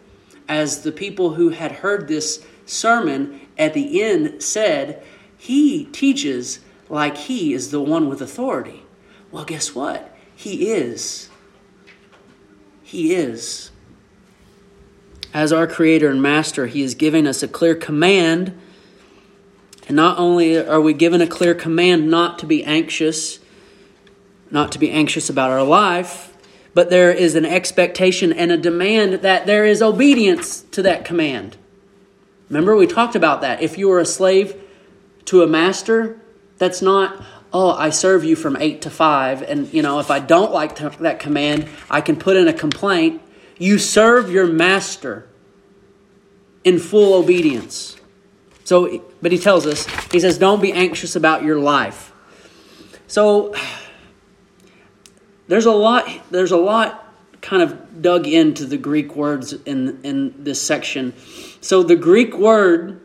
as 0.47 0.83
the 0.83 0.93
people 0.93 1.33
who 1.33 1.49
had 1.49 1.73
heard 1.73 2.07
this 2.07 2.45
sermon 2.65 3.41
at 3.57 3.73
the 3.73 4.01
end 4.01 4.41
said, 4.41 5.03
He 5.37 5.83
teaches 5.83 6.61
like 6.87 7.17
He 7.17 7.53
is 7.53 7.71
the 7.71 7.81
one 7.81 8.07
with 8.07 8.21
authority. 8.21 8.83
Well, 9.31 9.43
guess 9.43 9.75
what? 9.75 10.15
He 10.33 10.71
is. 10.71 11.29
He 12.83 13.13
is. 13.13 13.69
As 15.33 15.51
our 15.51 15.67
Creator 15.67 16.09
and 16.09 16.21
Master, 16.21 16.67
He 16.67 16.83
is 16.83 16.95
giving 16.95 17.27
us 17.27 17.43
a 17.43 17.49
clear 17.49 17.75
command 17.75 18.57
and 19.87 19.95
not 19.95 20.17
only 20.19 20.57
are 20.57 20.81
we 20.81 20.93
given 20.93 21.21
a 21.21 21.27
clear 21.27 21.53
command 21.53 22.09
not 22.09 22.39
to 22.39 22.45
be 22.45 22.63
anxious, 22.63 23.39
not 24.49 24.71
to 24.71 24.79
be 24.79 24.91
anxious 24.91 25.29
about 25.29 25.49
our 25.49 25.63
life, 25.63 26.33
but 26.73 26.89
there 26.89 27.11
is 27.11 27.35
an 27.35 27.45
expectation 27.45 28.31
and 28.31 28.51
a 28.51 28.57
demand 28.57 29.15
that 29.15 29.45
there 29.45 29.65
is 29.65 29.81
obedience 29.81 30.61
to 30.71 30.81
that 30.81 31.03
command. 31.03 31.57
Remember, 32.49 32.75
we 32.75 32.87
talked 32.87 33.15
about 33.15 33.41
that. 33.41 33.61
If 33.61 33.77
you 33.77 33.91
are 33.91 33.99
a 33.99 34.05
slave 34.05 34.55
to 35.25 35.41
a 35.41 35.47
master, 35.47 36.19
that's 36.57 36.81
not, 36.81 37.23
oh, 37.53 37.71
I 37.71 37.89
serve 37.89 38.23
you 38.23 38.35
from 38.35 38.55
8 38.55 38.81
to 38.83 38.89
5, 38.89 39.41
and, 39.41 39.73
you 39.73 39.81
know, 39.81 39.99
if 39.99 40.11
I 40.11 40.19
don't 40.19 40.51
like 40.51 40.75
that 40.77 41.19
command, 41.19 41.67
I 41.89 42.01
can 42.01 42.17
put 42.17 42.37
in 42.37 42.47
a 42.47 42.53
complaint. 42.53 43.21
You 43.57 43.77
serve 43.77 44.31
your 44.31 44.47
master 44.47 45.27
in 46.63 46.79
full 46.79 47.13
obedience. 47.13 47.97
So, 48.71 49.03
but 49.21 49.33
he 49.33 49.37
tells 49.37 49.67
us, 49.67 49.85
he 50.13 50.21
says, 50.21 50.37
don't 50.37 50.61
be 50.61 50.71
anxious 50.71 51.17
about 51.17 51.43
your 51.43 51.59
life. 51.59 52.13
So, 53.05 53.53
there's 55.49 55.65
a 55.65 55.73
lot, 55.73 56.09
there's 56.31 56.53
a 56.53 56.57
lot 56.57 57.05
kind 57.41 57.61
of 57.63 58.01
dug 58.01 58.27
into 58.27 58.65
the 58.65 58.77
Greek 58.77 59.13
words 59.13 59.51
in, 59.51 59.99
in 60.05 60.45
this 60.45 60.61
section. 60.61 61.13
So, 61.59 61.83
the 61.83 61.97
Greek 61.97 62.37
word, 62.37 63.01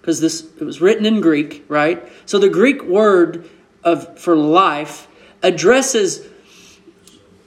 because 0.00 0.20
this 0.20 0.42
it 0.60 0.62
was 0.62 0.80
written 0.80 1.04
in 1.04 1.20
Greek, 1.20 1.64
right? 1.66 2.00
So, 2.24 2.38
the 2.38 2.48
Greek 2.48 2.84
word 2.84 3.50
of 3.82 4.20
for 4.20 4.36
life 4.36 5.08
addresses 5.42 6.24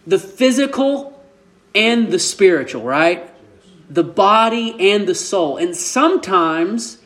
the 0.06 0.19
physical 0.19 1.24
and 1.74 2.12
the 2.12 2.19
spiritual, 2.19 2.84
right? 2.84 3.34
The 3.89 4.04
body 4.04 4.91
and 4.91 5.08
the 5.08 5.15
soul. 5.15 5.56
And 5.56 5.74
sometimes 5.74 6.98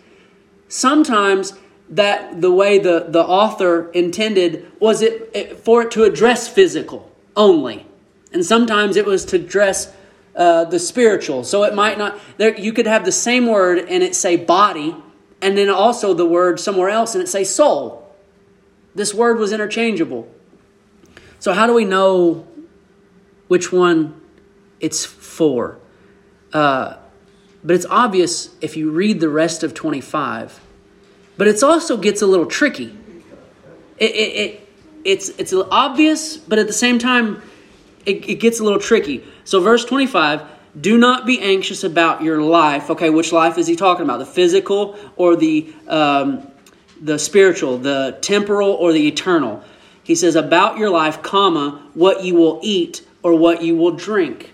sometimes 0.76 1.54
that 1.90 2.42
the 2.42 2.52
way 2.52 2.78
the, 2.78 3.06
the 3.08 3.24
author 3.24 3.90
intended 3.92 4.70
was 4.80 5.02
it, 5.02 5.30
it 5.34 5.58
for 5.58 5.84
it 5.84 5.92
to 5.92 6.04
address 6.04 6.48
physical 6.50 7.10
only. 7.36 7.86
And 8.34 8.46
sometimes 8.46 8.98
it 8.98 9.06
was 9.06 9.24
to 9.26 9.38
address 9.38 9.94
uh, 10.36 10.66
the 10.66 10.80
spiritual. 10.80 11.46
So 11.46 11.64
it 11.64 11.74
might 11.74 11.98
not 11.98 12.20
there 12.38 12.58
you 12.60 12.74
could 12.74 12.88
have 12.88 13.06
the 13.06 13.12
same 13.12 13.48
word 13.48 13.80
and 13.88 14.04
it 14.04 14.16
say 14.16 14.36
body 14.36 14.96
and 15.42 15.58
then 15.58 15.70
also 15.70 16.14
the 16.14 16.26
word 16.26 16.60
somewhere 16.60 16.90
else 16.90 17.16
and 17.16 17.24
it 17.24 17.28
say 17.28 17.46
soul. 17.46 18.14
This 18.94 19.14
word 19.14 19.38
was 19.38 19.54
interchangeable. 19.54 20.28
So 21.40 21.54
how 21.54 21.68
do 21.68 21.74
we 21.74 21.86
know 21.86 22.46
which 23.48 23.72
one 23.72 24.20
it's 24.82 25.06
for? 25.06 25.78
Uh, 26.52 26.98
but 27.64 27.76
it's 27.76 27.86
obvious 27.90 28.56
if 28.62 28.76
you 28.76 28.92
read 28.92 29.20
the 29.20 29.30
rest 29.30 29.64
of 29.64 29.74
25. 29.74 30.65
But 31.38 31.48
it 31.48 31.62
also 31.64 31.98
gets 31.98 32.22
a 32.22 32.28
little 32.28 32.46
tricky. 32.46 32.98
It, 33.98 34.12
it, 34.12 34.36
it, 34.36 34.70
it's, 35.04 35.30
it's 35.30 35.54
obvious, 35.54 36.38
but 36.38 36.60
at 36.60 36.68
the 36.68 36.74
same 36.74 37.00
time, 37.00 37.42
it, 38.06 38.28
it 38.30 38.36
gets 38.36 38.60
a 38.60 38.64
little 38.64 38.80
tricky. 38.80 39.24
So, 39.44 39.60
verse 39.62 39.86
25 39.86 40.44
do 40.80 40.98
not 40.98 41.26
be 41.26 41.40
anxious 41.40 41.86
about 41.86 42.22
your 42.22 42.42
life. 42.42 42.90
Okay, 42.90 43.10
which 43.10 43.32
life 43.32 43.58
is 43.58 43.66
he 43.66 43.76
talking 43.76 44.04
about? 44.04 44.18
The 44.20 44.26
physical 44.26 44.98
or 45.16 45.38
the, 45.38 45.74
um, 45.88 46.52
the 47.02 47.18
spiritual, 47.18 47.78
the 47.78 48.18
temporal 48.22 48.72
or 48.72 48.92
the 48.92 49.08
eternal? 49.08 49.64
He 50.04 50.16
says, 50.16 50.36
about 50.36 50.78
your 50.78 50.90
life, 50.90 51.24
comma, 51.24 51.82
what 51.94 52.24
you 52.24 52.36
will 52.36 52.60
eat 52.62 53.08
or 53.24 53.36
what 53.36 53.64
you 53.64 53.76
will 53.76 53.92
drink. 53.92 54.52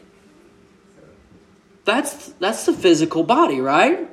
That's 1.84 2.28
that's 2.34 2.68
the 2.68 2.74
physical 2.74 3.24
body, 3.24 3.60
right? 3.60 4.08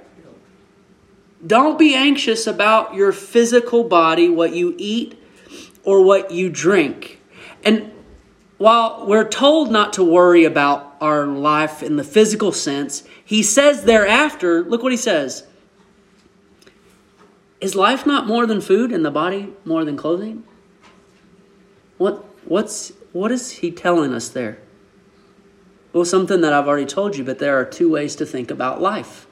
Don't 1.47 1.79
be 1.79 1.95
anxious 1.95 2.47
about 2.47 2.95
your 2.95 3.13
physical 3.13 3.85
body, 3.85 4.29
what 4.29 4.55
you 4.55 4.75
eat 4.77 5.21
or 5.85 6.03
what 6.03 6.31
you 6.31 6.51
drink. 6.51 7.21
And 7.65 7.93
while 8.59 9.07
we're 9.07 9.29
told 9.29 9.71
not 9.71 9.93
to 9.95 10.05
worry 10.05 10.45
about 10.45 10.97
our 11.01 11.27
life 11.27 11.83
in 11.83 11.97
the 11.97 12.05
physical 12.05 12.51
sense, 12.51 13.05
he 13.25 13.43
says 13.43 13.85
thereafter, 13.85 14.63
look 14.63 14.83
what 14.83 14.93
he 14.93 14.99
says. 14.99 15.45
Is 17.61 17.75
life 17.77 18.05
not 18.05 18.27
more 18.27 18.47
than 18.47 18.61
food 18.61 18.93
and 18.93 19.05
the 19.05 19.11
body 19.11 19.53
more 19.65 19.85
than 19.85 19.97
clothing? 19.97 20.45
What 21.99 22.25
what's 22.45 22.93
what 23.13 23.33
is 23.33 23.51
he 23.51 23.71
telling 23.71 24.13
us 24.13 24.29
there? 24.29 24.59
Well, 25.93 26.05
something 26.05 26.41
that 26.41 26.53
I've 26.53 26.69
already 26.69 26.87
told 26.87 27.17
you, 27.17 27.25
but 27.25 27.39
there 27.39 27.59
are 27.59 27.65
two 27.65 27.91
ways 27.91 28.15
to 28.17 28.27
think 28.27 28.51
about 28.51 28.81
life. 28.81 29.28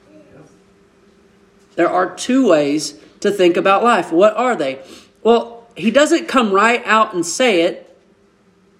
There 1.77 1.89
are 1.89 2.13
two 2.15 2.49
ways 2.49 2.99
to 3.21 3.31
think 3.31 3.55
about 3.55 3.83
life. 3.83 4.11
What 4.11 4.35
are 4.35 4.55
they? 4.55 4.81
Well, 5.23 5.65
he 5.77 5.91
doesn't 5.91 6.27
come 6.27 6.51
right 6.51 6.81
out 6.85 7.13
and 7.13 7.25
say 7.25 7.61
it, 7.61 7.95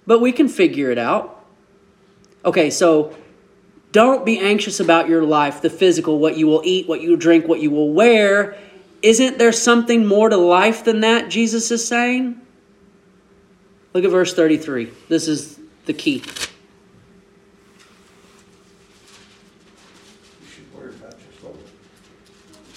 but 0.06 0.20
we 0.20 0.32
can 0.32 0.48
figure 0.48 0.90
it 0.90 0.98
out. 0.98 1.46
Okay, 2.44 2.70
so 2.70 3.16
don't 3.92 4.26
be 4.26 4.40
anxious 4.40 4.80
about 4.80 5.08
your 5.08 5.22
life, 5.22 5.62
the 5.62 5.70
physical, 5.70 6.18
what 6.18 6.36
you 6.36 6.48
will 6.48 6.62
eat, 6.64 6.88
what 6.88 7.00
you 7.00 7.10
will 7.10 7.16
drink, 7.16 7.46
what 7.46 7.60
you 7.60 7.70
will 7.70 7.92
wear. 7.92 8.58
Isn't 9.00 9.38
there 9.38 9.52
something 9.52 10.04
more 10.04 10.28
to 10.28 10.36
life 10.36 10.82
than 10.82 11.00
that, 11.00 11.30
Jesus 11.30 11.70
is 11.70 11.86
saying? 11.86 12.40
Look 13.94 14.04
at 14.04 14.10
verse 14.10 14.34
33. 14.34 14.90
This 15.08 15.28
is 15.28 15.58
the 15.86 15.92
key. 15.92 16.24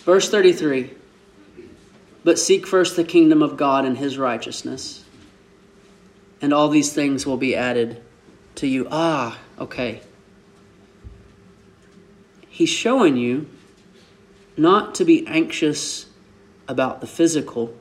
Verse 0.04 0.30
33 0.30 0.92
But 2.24 2.40
seek 2.40 2.66
first 2.66 2.96
the 2.96 3.04
kingdom 3.04 3.42
of 3.42 3.58
God 3.58 3.86
and 3.86 3.98
his 3.98 4.18
righteousness, 4.18 5.06
and 6.42 6.54
all 6.54 6.70
these 6.70 6.94
things 6.94 7.26
will 7.26 7.38
be 7.38 7.56
added 7.56 8.02
to 8.56 8.68
you. 8.68 8.88
Ah, 8.90 9.40
okay. 9.60 10.02
He's 12.50 12.70
showing 12.70 13.16
you 13.16 13.50
not 14.58 14.94
to 14.96 15.06
be 15.06 15.26
anxious 15.28 16.08
about 16.68 17.02
the 17.02 17.08
physical, 17.08 17.76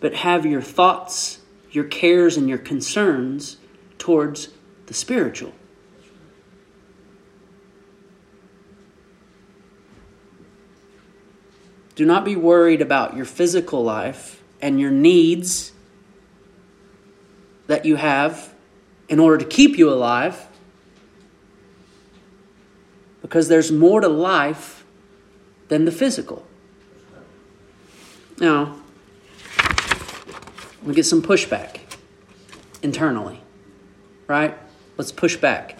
but 0.00 0.14
have 0.14 0.44
your 0.44 0.62
thoughts, 0.62 1.40
your 1.70 1.84
cares, 1.84 2.36
and 2.36 2.48
your 2.48 2.58
concerns 2.58 3.56
towards 3.98 4.48
the 4.86 4.94
spiritual. 4.94 5.52
Do 11.98 12.04
not 12.04 12.24
be 12.24 12.36
worried 12.36 12.80
about 12.80 13.16
your 13.16 13.24
physical 13.24 13.82
life 13.82 14.40
and 14.62 14.78
your 14.78 14.92
needs 14.92 15.72
that 17.66 17.84
you 17.84 17.96
have 17.96 18.54
in 19.08 19.18
order 19.18 19.38
to 19.38 19.44
keep 19.44 19.76
you 19.76 19.90
alive. 19.90 20.46
Because 23.20 23.48
there's 23.48 23.72
more 23.72 24.00
to 24.00 24.06
life 24.06 24.84
than 25.66 25.86
the 25.86 25.90
physical. 25.90 26.46
Now, 28.38 28.76
we 30.84 30.94
get 30.94 31.04
some 31.04 31.20
pushback 31.20 31.80
internally, 32.80 33.40
right? 34.28 34.56
Let's 34.96 35.10
push 35.10 35.34
back. 35.34 35.76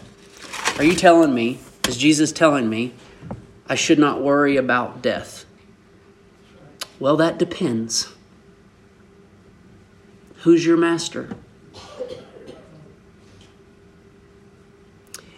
Are 0.78 0.84
you 0.84 0.96
telling 0.96 1.32
me, 1.32 1.60
is 1.86 1.96
Jesus 1.96 2.32
telling 2.32 2.68
me, 2.68 2.92
I 3.68 3.76
should 3.76 4.00
not 4.00 4.20
worry 4.20 4.56
about 4.56 5.00
death? 5.00 5.44
Well, 7.00 7.16
that 7.16 7.38
depends. 7.38 8.12
Who's 10.42 10.64
your 10.64 10.76
master? 10.76 11.36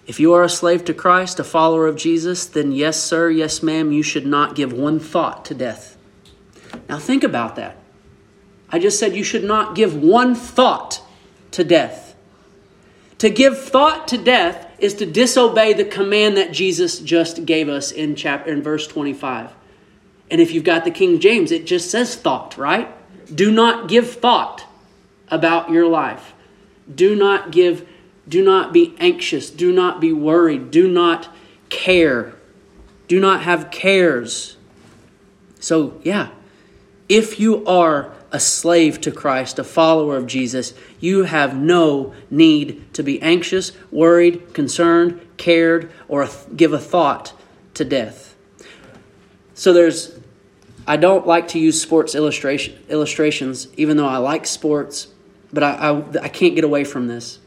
If 0.07 0.19
you 0.19 0.33
are 0.33 0.43
a 0.43 0.49
slave 0.49 0.85
to 0.87 0.95
Christ, 0.95 1.39
a 1.39 1.45
follower 1.45 1.87
of 1.87 1.97
Jesus, 1.97 2.45
then 2.47 2.73
yes, 2.73 3.01
sir, 3.01 3.31
yes, 3.31 3.63
ma'am, 3.63 3.93
you 3.93 4.03
should 4.03 4.27
not 4.27 4.57
give 4.57 4.73
one 4.73 4.99
thought 4.99 5.45
to 5.45 5.55
death. 5.55 5.97
Now 6.89 6.99
think 6.99 7.23
about 7.23 7.57
that. 7.57 7.77
I 8.71 8.79
just 8.79 8.99
said 8.99 9.15
you 9.15 9.25
should 9.25 9.45
not 9.45 9.75
give 9.75 9.95
one 10.03 10.35
thought 10.35 11.03
to 11.53 11.65
death. 11.65 12.17
To 13.19 13.31
give 13.31 13.63
thought 13.63 14.09
to 14.09 14.19
death 14.19 14.67
is 14.79 14.95
to 14.95 15.07
disobey 15.07 15.75
the 15.75 15.85
command 15.85 16.37
that 16.37 16.53
Jesus 16.53 16.99
just 16.99 17.45
gave 17.45 17.69
us 17.69 17.93
in 17.93 18.17
chapter 18.17 18.51
in 18.51 18.63
verse 18.63 18.87
25. 18.87 19.53
And 20.31 20.41
if 20.41 20.53
you've 20.53 20.65
got 20.65 20.85
the 20.85 20.91
King 20.91 21.19
James, 21.19 21.51
it 21.51 21.67
just 21.67 21.91
says 21.91 22.15
thought, 22.15 22.57
right? 22.57 22.89
Do 23.35 23.51
not 23.51 23.89
give 23.89 24.13
thought 24.13 24.65
about 25.29 25.71
your 25.71 25.87
life. 25.87 26.35
Do 26.93 27.15
not 27.17 27.51
give 27.51 27.87
do 28.29 28.45
not 28.45 28.73
be 28.73 28.95
anxious, 29.01 29.51
do 29.51 29.73
not 29.73 30.01
be 30.01 30.13
worried, 30.13 30.71
do 30.71 30.87
not 30.87 31.29
care. 31.69 32.33
Do 33.09 33.19
not 33.19 33.43
have 33.43 33.73
cares. 33.73 34.57
So, 35.59 36.01
yeah, 36.05 36.29
if 37.09 37.41
you 37.41 37.67
are 37.67 38.13
a 38.31 38.39
slave 38.39 39.01
to 39.01 39.11
Christ, 39.11 39.59
a 39.59 39.65
follower 39.65 40.17
of 40.17 40.29
Jesus, 40.29 40.75
you 41.01 41.25
have 41.25 41.57
no 41.57 42.15
need 42.31 42.95
to 42.95 43.03
be 43.03 43.21
anxious, 43.21 43.73
worried, 43.91 44.55
concerned, 44.55 45.21
cared, 45.37 45.91
or 46.07 46.29
give 46.55 46.73
a 46.73 46.79
thought 46.79 47.33
to 47.75 47.85
death. 47.85 48.37
So 49.55 49.73
there's 49.73 50.20
I 50.91 50.97
don't 50.97 51.25
like 51.25 51.47
to 51.49 51.61
use 51.61 51.81
sports 51.81 52.17
illustration 52.17 52.77
illustrations, 52.89 53.69
even 53.77 53.97
though 53.97 54.09
I 54.09 54.17
like 54.17 54.45
sports, 54.45 55.07
but 55.53 55.63
I, 55.63 55.71
I, 55.71 56.23
I 56.23 56.29
can't 56.29 56.57
get 56.57 56.65
away 56.65 56.83
from 56.83 57.07
this. 57.07 57.39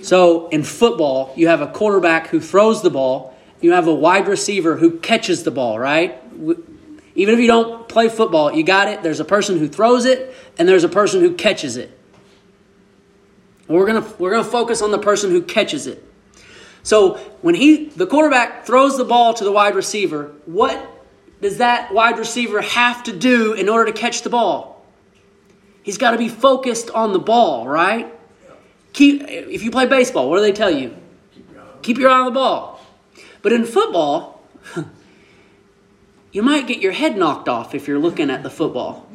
So 0.00 0.48
in 0.48 0.64
football, 0.64 1.32
you 1.36 1.46
have 1.46 1.60
a 1.60 1.68
quarterback 1.68 2.26
who 2.26 2.40
throws 2.40 2.82
the 2.82 2.90
ball, 2.90 3.38
you 3.60 3.70
have 3.70 3.86
a 3.86 3.94
wide 3.94 4.26
receiver 4.26 4.76
who 4.76 4.98
catches 4.98 5.44
the 5.44 5.52
ball, 5.52 5.78
right? 5.78 6.20
Even 7.14 7.34
if 7.34 7.38
you 7.38 7.46
don't 7.46 7.88
play 7.88 8.08
football, 8.08 8.52
you 8.52 8.64
got 8.64 8.88
it. 8.88 9.04
There's 9.04 9.20
a 9.20 9.24
person 9.24 9.60
who 9.60 9.68
throws 9.68 10.04
it, 10.04 10.34
and 10.58 10.68
there's 10.68 10.82
a 10.82 10.88
person 10.88 11.20
who 11.20 11.34
catches 11.34 11.76
it. 11.76 11.96
We're 13.68 13.86
gonna 13.86 14.12
we're 14.18 14.32
gonna 14.32 14.42
focus 14.42 14.82
on 14.82 14.90
the 14.90 14.98
person 14.98 15.30
who 15.30 15.42
catches 15.42 15.86
it. 15.86 16.04
So 16.82 17.18
when 17.42 17.54
he 17.54 17.90
the 17.90 18.08
quarterback 18.08 18.66
throws 18.66 18.98
the 18.98 19.04
ball 19.04 19.34
to 19.34 19.44
the 19.44 19.52
wide 19.52 19.76
receiver, 19.76 20.32
what 20.46 20.91
does 21.42 21.58
that 21.58 21.92
wide 21.92 22.18
receiver 22.18 22.62
have 22.62 23.02
to 23.02 23.12
do 23.12 23.52
in 23.52 23.68
order 23.68 23.90
to 23.90 23.98
catch 23.98 24.22
the 24.22 24.30
ball? 24.30 24.86
He's 25.82 25.98
got 25.98 26.12
to 26.12 26.18
be 26.18 26.28
focused 26.28 26.88
on 26.90 27.12
the 27.12 27.18
ball, 27.18 27.66
right? 27.66 28.14
Keep 28.92 29.24
if 29.28 29.64
you 29.64 29.72
play 29.72 29.86
baseball, 29.86 30.30
what 30.30 30.36
do 30.36 30.42
they 30.42 30.52
tell 30.52 30.70
you? 30.70 30.96
Keep 31.82 31.98
your 31.98 32.10
eye 32.10 32.20
on 32.20 32.26
the 32.26 32.30
ball. 32.30 32.80
But 33.42 33.52
in 33.52 33.64
football, 33.64 34.40
you 36.32 36.44
might 36.44 36.68
get 36.68 36.78
your 36.78 36.92
head 36.92 37.16
knocked 37.16 37.48
off 37.48 37.74
if 37.74 37.88
you're 37.88 37.98
looking 37.98 38.30
at 38.30 38.44
the 38.44 38.50
football. 38.50 39.08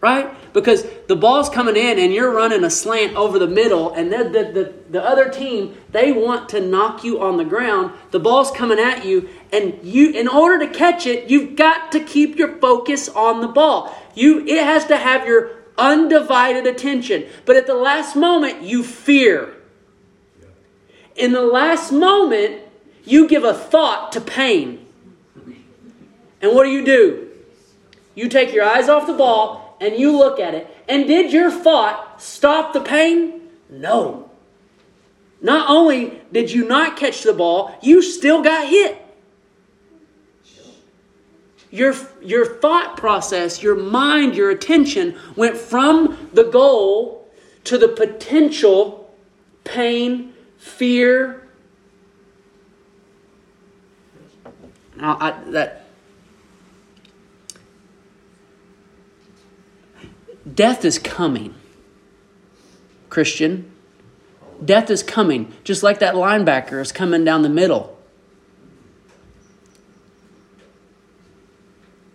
Right? 0.00 0.34
Because 0.52 0.84
the 1.08 1.16
ball's 1.16 1.48
coming 1.48 1.76
in 1.76 1.98
and 1.98 2.12
you're 2.12 2.30
running 2.30 2.62
a 2.62 2.70
slant 2.70 3.16
over 3.16 3.38
the 3.38 3.46
middle, 3.46 3.92
and 3.92 4.12
the, 4.12 4.24
the, 4.24 4.52
the, 4.52 4.74
the 4.90 5.02
other 5.02 5.30
team, 5.30 5.76
they 5.90 6.12
want 6.12 6.48
to 6.50 6.60
knock 6.60 7.04
you 7.04 7.22
on 7.22 7.38
the 7.38 7.44
ground. 7.44 7.92
The 8.10 8.20
ball's 8.20 8.50
coming 8.50 8.78
at 8.78 9.04
you, 9.04 9.30
and 9.52 9.78
you 9.82 10.10
in 10.12 10.28
order 10.28 10.66
to 10.66 10.72
catch 10.72 11.06
it, 11.06 11.30
you've 11.30 11.56
got 11.56 11.90
to 11.92 12.00
keep 12.00 12.36
your 12.36 12.56
focus 12.58 13.08
on 13.08 13.40
the 13.40 13.48
ball. 13.48 13.96
You 14.14 14.46
it 14.46 14.62
has 14.62 14.84
to 14.86 14.96
have 14.96 15.26
your 15.26 15.62
undivided 15.78 16.66
attention. 16.66 17.26
But 17.46 17.56
at 17.56 17.66
the 17.66 17.74
last 17.74 18.14
moment, 18.14 18.62
you 18.62 18.82
fear. 18.82 19.54
In 21.16 21.32
the 21.32 21.42
last 21.42 21.92
moment, 21.92 22.62
you 23.04 23.28
give 23.28 23.44
a 23.44 23.54
thought 23.54 24.12
to 24.12 24.20
pain. 24.20 24.86
And 26.40 26.54
what 26.54 26.64
do 26.64 26.70
you 26.70 26.84
do? 26.84 27.28
You 28.14 28.28
take 28.28 28.52
your 28.52 28.64
eyes 28.64 28.88
off 28.88 29.06
the 29.06 29.14
ball 29.14 29.71
and 29.82 29.98
you 29.98 30.16
look 30.16 30.38
at 30.38 30.54
it. 30.54 30.74
And 30.88 31.08
did 31.08 31.32
your 31.32 31.50
thought 31.50 32.22
stop 32.22 32.72
the 32.72 32.80
pain? 32.80 33.48
No. 33.68 34.30
Not 35.40 35.68
only 35.68 36.20
did 36.30 36.52
you 36.52 36.66
not 36.66 36.96
catch 36.96 37.24
the 37.24 37.32
ball, 37.32 37.76
you 37.82 38.00
still 38.00 38.42
got 38.42 38.68
hit. 38.68 38.98
Your, 41.72 41.94
your 42.22 42.46
thought 42.46 42.96
process, 42.96 43.60
your 43.60 43.74
mind, 43.74 44.36
your 44.36 44.50
attention 44.50 45.16
went 45.34 45.56
from 45.56 46.30
the 46.32 46.44
goal 46.44 47.28
to 47.64 47.76
the 47.76 47.88
potential 47.88 49.12
pain, 49.64 50.32
fear. 50.58 51.48
Now, 54.94 55.16
I, 55.18 55.50
that 55.50 55.81
Death 60.50 60.84
is 60.84 60.98
coming, 60.98 61.54
Christian. 63.08 63.70
Death 64.64 64.90
is 64.90 65.02
coming, 65.02 65.52
just 65.64 65.82
like 65.82 65.98
that 66.00 66.14
linebacker 66.14 66.80
is 66.80 66.92
coming 66.92 67.24
down 67.24 67.42
the 67.42 67.48
middle. 67.48 67.98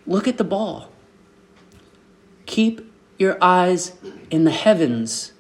Look 0.06 0.28
at 0.28 0.38
the 0.38 0.44
ball. 0.44 0.90
Keep 2.46 2.90
your 3.18 3.38
eyes 3.42 3.94
in 4.30 4.46
the 4.46 4.52
heavens. 4.52 5.34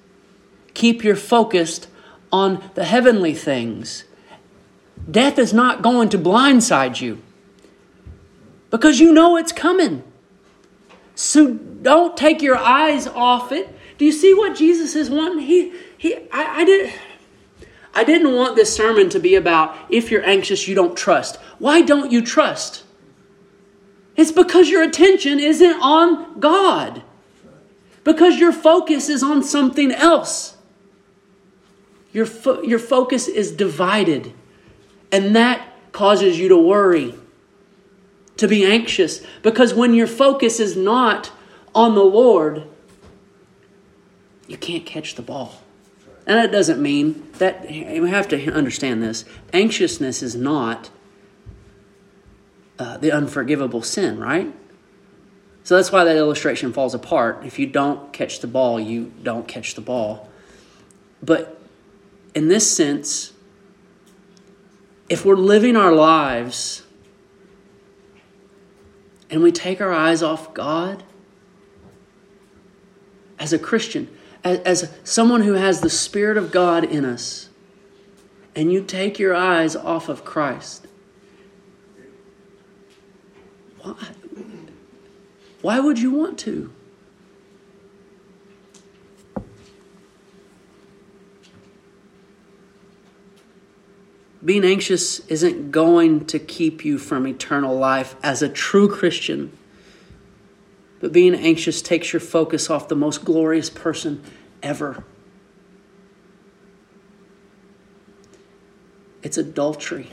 Keep 0.73 1.03
your 1.03 1.15
focused 1.15 1.87
on 2.31 2.69
the 2.75 2.83
heavenly 2.83 3.33
things. 3.33 4.03
Death 5.09 5.39
is 5.39 5.53
not 5.53 5.81
going 5.81 6.09
to 6.09 6.17
blindside 6.17 6.99
you 6.99 7.21
because 8.69 8.99
you 8.99 9.13
know 9.13 9.37
it's 9.37 9.51
coming. 9.51 10.03
So 11.17 11.51
don't 11.51 12.15
take 12.15 12.43
your 12.43 12.57
eyes 12.57 13.07
off 13.07 13.51
it. 13.51 13.75
Do 13.97 14.05
you 14.05 14.11
see 14.11 14.35
what 14.35 14.55
Jesus 14.55 14.93
is 14.95 15.09
wanting? 15.09 15.39
He, 15.39 15.73
he, 15.97 16.15
I, 16.31 16.59
I 16.59 16.63
did. 16.63 16.93
I 17.95 18.03
didn't 18.03 18.35
want 18.35 18.55
this 18.55 18.71
sermon 18.71 19.09
to 19.09 19.19
be 19.19 19.33
about 19.33 19.75
if 19.89 20.11
you're 20.11 20.23
anxious, 20.23 20.67
you 20.67 20.75
don't 20.75 20.95
trust. 20.95 21.37
Why 21.57 21.81
don't 21.81 22.11
you 22.11 22.21
trust? 22.21 22.83
It's 24.15 24.31
because 24.31 24.69
your 24.69 24.83
attention 24.83 25.39
isn't 25.39 25.81
on 25.81 26.39
God. 26.39 27.01
Because 28.03 28.37
your 28.37 28.51
focus 28.51 29.09
is 29.09 29.23
on 29.23 29.43
something 29.43 29.91
else. 29.91 30.55
Your, 32.13 32.27
fo- 32.27 32.61
your 32.61 32.79
focus 32.79 33.27
is 33.27 33.51
divided. 33.51 34.33
And 35.11 35.35
that 35.35 35.67
causes 35.93 36.37
you 36.37 36.49
to 36.49 36.57
worry 36.57 37.15
to 38.37 38.47
be 38.47 38.65
anxious 38.65 39.25
because 39.41 39.73
when 39.73 39.93
your 39.93 40.07
focus 40.07 40.59
is 40.59 40.75
not 40.77 41.31
on 41.75 41.95
the 41.95 42.03
Lord, 42.03 42.63
you 44.47 44.57
can't 44.57 44.85
catch 44.85 45.15
the 45.15 45.21
ball. 45.21 45.61
And 46.25 46.37
that 46.37 46.51
doesn't 46.51 46.81
mean 46.81 47.25
that 47.37 47.69
we 47.69 48.09
have 48.09 48.27
to 48.29 48.51
understand 48.51 49.01
this. 49.01 49.23
Anxiousness 49.53 50.21
is 50.21 50.35
not 50.35 50.89
uh, 52.79 52.97
the 52.97 53.11
unforgivable 53.11 53.81
sin, 53.81 54.19
right? 54.19 54.53
So 55.63 55.75
that's 55.75 55.91
why 55.91 56.03
that 56.03 56.15
illustration 56.15 56.73
falls 56.73 56.93
apart. 56.93 57.45
If 57.45 57.59
you 57.59 57.65
don't 57.65 58.13
catch 58.13 58.39
the 58.39 58.47
ball, 58.47 58.79
you 58.79 59.11
don't 59.23 59.47
catch 59.47 59.75
the 59.75 59.81
ball. 59.81 60.29
But 61.21 61.59
in 62.35 62.47
this 62.47 62.69
sense, 62.69 63.33
if 65.09 65.25
we're 65.25 65.35
living 65.35 65.75
our 65.75 65.91
lives 65.91 66.83
and 69.29 69.43
we 69.43 69.51
take 69.51 69.81
our 69.81 69.93
eyes 69.93 70.23
off 70.23 70.53
God, 70.53 71.03
as 73.39 73.53
a 73.53 73.59
Christian, 73.59 74.07
as, 74.43 74.59
as 74.59 74.93
someone 75.03 75.43
who 75.43 75.53
has 75.53 75.81
the 75.81 75.89
Spirit 75.89 76.37
of 76.37 76.51
God 76.51 76.83
in 76.83 77.05
us, 77.05 77.49
and 78.55 78.71
you 78.71 78.81
take 78.81 79.19
your 79.19 79.35
eyes 79.35 79.75
off 79.75 80.09
of 80.09 80.25
Christ, 80.25 80.87
why, 83.81 83.95
why 85.61 85.79
would 85.79 85.99
you 85.99 86.11
want 86.11 86.39
to? 86.39 86.73
Being 94.43 94.63
anxious 94.63 95.19
isn't 95.27 95.71
going 95.71 96.25
to 96.27 96.39
keep 96.39 96.85
you 96.85 96.97
from 96.97 97.27
eternal 97.27 97.75
life 97.75 98.15
as 98.21 98.41
a 98.41 98.49
true 98.49 98.87
Christian. 98.87 99.57
But 100.99 101.11
being 101.11 101.35
anxious 101.35 101.81
takes 101.81 102.13
your 102.13 102.19
focus 102.19 102.69
off 102.69 102.87
the 102.87 102.95
most 102.95 103.25
glorious 103.25 103.69
person 103.69 104.23
ever. 104.61 105.03
It's 109.23 109.37
adultery. 109.37 110.09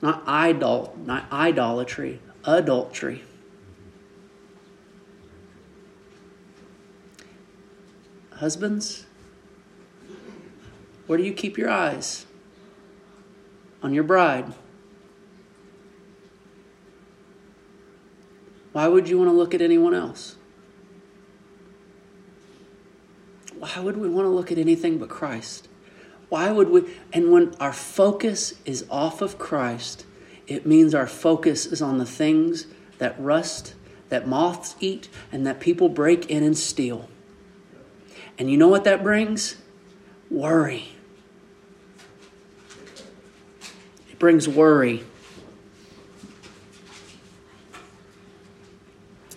Not 0.00 0.22
idol, 0.26 0.96
not 1.04 1.30
idolatry, 1.30 2.20
adultery. 2.44 3.22
Husbands, 8.34 9.06
where 11.12 11.18
do 11.18 11.24
you 11.24 11.34
keep 11.34 11.58
your 11.58 11.68
eyes? 11.68 12.24
On 13.82 13.92
your 13.92 14.02
bride. 14.02 14.54
Why 18.72 18.88
would 18.88 19.10
you 19.10 19.18
want 19.18 19.28
to 19.28 19.34
look 19.34 19.52
at 19.52 19.60
anyone 19.60 19.92
else? 19.92 20.36
Why 23.58 23.78
would 23.78 23.98
we 23.98 24.08
want 24.08 24.24
to 24.24 24.30
look 24.30 24.50
at 24.50 24.56
anything 24.56 24.96
but 24.96 25.10
Christ? 25.10 25.68
Why 26.30 26.50
would 26.50 26.70
we? 26.70 26.90
And 27.12 27.30
when 27.30 27.54
our 27.60 27.74
focus 27.74 28.54
is 28.64 28.86
off 28.88 29.20
of 29.20 29.36
Christ, 29.36 30.06
it 30.46 30.64
means 30.64 30.94
our 30.94 31.06
focus 31.06 31.66
is 31.66 31.82
on 31.82 31.98
the 31.98 32.06
things 32.06 32.68
that 32.96 33.20
rust, 33.20 33.74
that 34.08 34.26
moths 34.26 34.76
eat, 34.80 35.10
and 35.30 35.46
that 35.46 35.60
people 35.60 35.90
break 35.90 36.30
in 36.30 36.42
and 36.42 36.56
steal. 36.56 37.10
And 38.38 38.50
you 38.50 38.56
know 38.56 38.68
what 38.68 38.84
that 38.84 39.02
brings? 39.02 39.56
Worry. 40.30 40.88
It 44.11 44.11
brings 44.22 44.48
worry. 44.48 45.02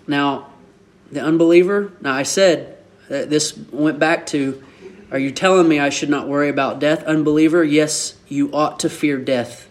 Now, 0.05 0.51
the 1.11 1.21
unbeliever, 1.21 1.91
now 2.01 2.13
I 2.13 2.21
said, 2.21 2.77
uh, 3.09 3.25
this 3.25 3.57
went 3.71 3.97
back 3.97 4.27
to 4.27 4.63
are 5.09 5.17
you 5.17 5.31
telling 5.31 5.67
me 5.67 5.79
I 5.79 5.89
should 5.89 6.09
not 6.09 6.27
worry 6.27 6.49
about 6.49 6.77
death? 6.77 7.03
Unbeliever, 7.05 7.63
yes, 7.63 8.15
you 8.27 8.51
ought 8.53 8.79
to 8.81 8.89
fear 8.91 9.17
death. 9.17 9.67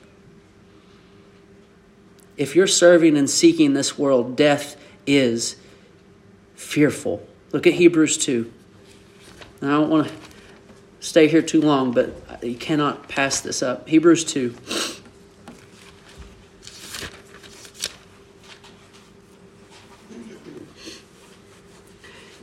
If 2.36 2.56
you're 2.56 2.66
serving 2.66 3.16
and 3.16 3.30
seeking 3.30 3.72
this 3.72 3.96
world, 3.96 4.34
death 4.34 4.76
is 5.06 5.54
fearful. 6.56 7.24
Look 7.52 7.68
at 7.68 7.74
Hebrews 7.74 8.18
2. 8.18 8.52
I 9.62 9.66
don't 9.66 9.90
want 9.90 10.08
to 10.08 10.14
stay 10.98 11.28
here 11.28 11.42
too 11.42 11.60
long, 11.60 11.92
but 11.92 12.42
you 12.42 12.56
cannot 12.56 13.08
pass 13.08 13.40
this 13.42 13.62
up. 13.62 13.88
Hebrews 13.88 14.24
2. 14.24 14.56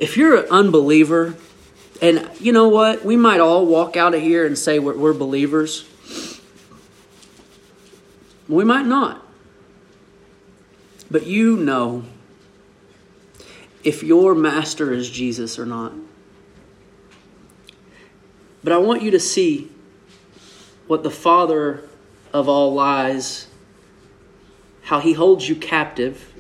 If 0.02 0.18
you're 0.18 0.36
an 0.36 0.50
unbeliever, 0.50 1.38
and 2.02 2.28
you 2.40 2.52
know 2.52 2.68
what? 2.68 3.06
We 3.06 3.16
might 3.16 3.40
all 3.40 3.68
walk 3.68 3.96
out 3.96 4.16
of 4.16 4.22
here 4.22 4.48
and 4.48 4.58
say 4.58 4.80
we're, 4.80 4.98
we're 4.98 5.14
believers. 5.14 5.88
We 8.50 8.64
might 8.64 8.88
not. 8.88 9.24
But 11.12 11.28
you 11.28 11.56
know 11.56 12.04
if 13.84 14.02
your 14.02 14.34
master 14.34 14.92
is 14.92 15.08
Jesus 15.08 15.60
or 15.60 15.68
not. 15.68 15.94
But 18.64 18.74
I 18.74 18.78
want 18.78 19.04
you 19.04 19.12
to 19.12 19.20
see 19.20 19.70
what 20.88 21.04
the 21.04 21.12
Father 21.12 21.88
of 22.34 22.50
all 22.50 22.74
lies, 22.74 23.48
how 24.82 25.00
he 25.00 25.14
holds 25.14 25.48
you 25.48 25.56
captive. 25.56 26.34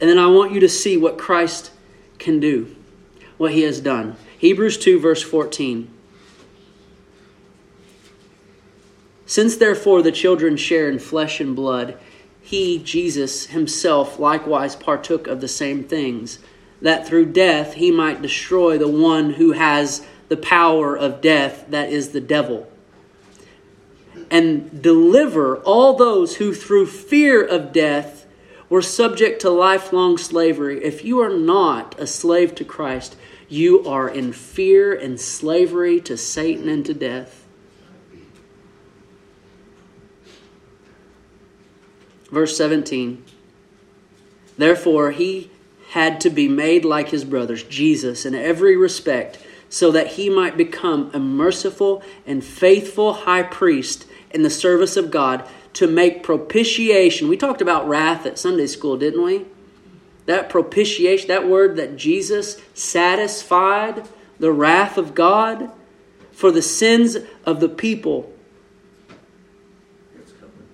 And 0.00 0.10
then 0.10 0.18
I 0.18 0.26
want 0.26 0.52
you 0.52 0.58
to 0.60 0.68
see 0.68 0.96
what 0.96 1.16
Christ 1.16 1.70
can 2.18 2.40
do, 2.40 2.74
what 3.38 3.52
he 3.52 3.62
has 3.62 3.80
done. 3.80 4.16
Hebrews 4.36 4.76
2, 4.78 5.00
verse 5.00 5.22
14. 5.22 5.90
Since 9.24 9.56
therefore 9.56 10.02
the 10.02 10.12
children 10.12 10.56
share 10.56 10.88
in 10.88 10.98
flesh 10.98 11.40
and 11.40 11.56
blood, 11.56 11.98
he, 12.40 12.78
Jesus, 12.78 13.46
himself 13.46 14.18
likewise 14.18 14.74
partook 14.74 15.26
of 15.26 15.40
the 15.40 15.48
same 15.48 15.84
things, 15.84 16.38
that 16.80 17.06
through 17.06 17.26
death 17.26 17.74
he 17.74 17.90
might 17.90 18.22
destroy 18.22 18.78
the 18.78 18.88
one 18.88 19.34
who 19.34 19.52
has 19.52 20.06
the 20.28 20.36
power 20.36 20.96
of 20.96 21.20
death, 21.20 21.66
that 21.68 21.90
is 21.90 22.10
the 22.10 22.20
devil, 22.20 22.70
and 24.30 24.82
deliver 24.82 25.58
all 25.58 25.94
those 25.94 26.36
who 26.36 26.54
through 26.54 26.86
fear 26.86 27.44
of 27.44 27.72
death 27.72 28.26
were 28.68 28.82
subject 28.82 29.40
to 29.42 29.50
lifelong 29.50 30.18
slavery. 30.18 30.82
If 30.84 31.04
you 31.04 31.20
are 31.20 31.34
not 31.34 31.98
a 31.98 32.06
slave 32.06 32.54
to 32.56 32.64
Christ, 32.64 33.16
you 33.48 33.86
are 33.86 34.08
in 34.08 34.32
fear 34.32 34.92
and 34.92 35.20
slavery 35.20 36.00
to 36.02 36.16
Satan 36.16 36.68
and 36.68 36.84
to 36.86 36.94
death. 36.94 37.46
Verse 42.30 42.56
17 42.56 43.24
Therefore, 44.58 45.12
he 45.12 45.50
had 45.90 46.20
to 46.20 46.30
be 46.30 46.48
made 46.48 46.84
like 46.84 47.08
his 47.08 47.24
brothers, 47.24 47.62
Jesus, 47.62 48.26
in 48.26 48.34
every 48.34 48.76
respect, 48.76 49.38
so 49.70 49.90
that 49.92 50.08
he 50.08 50.28
might 50.28 50.56
become 50.56 51.10
a 51.14 51.18
merciful 51.18 52.02
and 52.26 52.44
faithful 52.44 53.14
high 53.14 53.42
priest 53.42 54.06
in 54.30 54.42
the 54.42 54.50
service 54.50 54.96
of 54.96 55.10
God 55.10 55.48
to 55.74 55.86
make 55.86 56.22
propitiation. 56.22 57.28
We 57.28 57.36
talked 57.36 57.62
about 57.62 57.88
wrath 57.88 58.26
at 58.26 58.38
Sunday 58.38 58.66
school, 58.66 58.98
didn't 58.98 59.22
we? 59.22 59.46
That 60.28 60.50
propitiation, 60.50 61.28
that 61.28 61.48
word 61.48 61.76
that 61.76 61.96
Jesus 61.96 62.60
satisfied 62.74 64.06
the 64.38 64.52
wrath 64.52 64.98
of 64.98 65.14
God 65.14 65.70
for 66.32 66.52
the 66.52 66.60
sins 66.60 67.16
of 67.46 67.60
the 67.60 67.68
people 67.68 68.30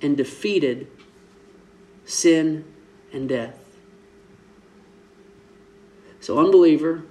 and 0.02 0.16
defeated 0.16 0.88
sin 2.04 2.64
and 3.12 3.28
death. 3.28 3.56
So, 6.18 6.40
unbeliever, 6.40 7.04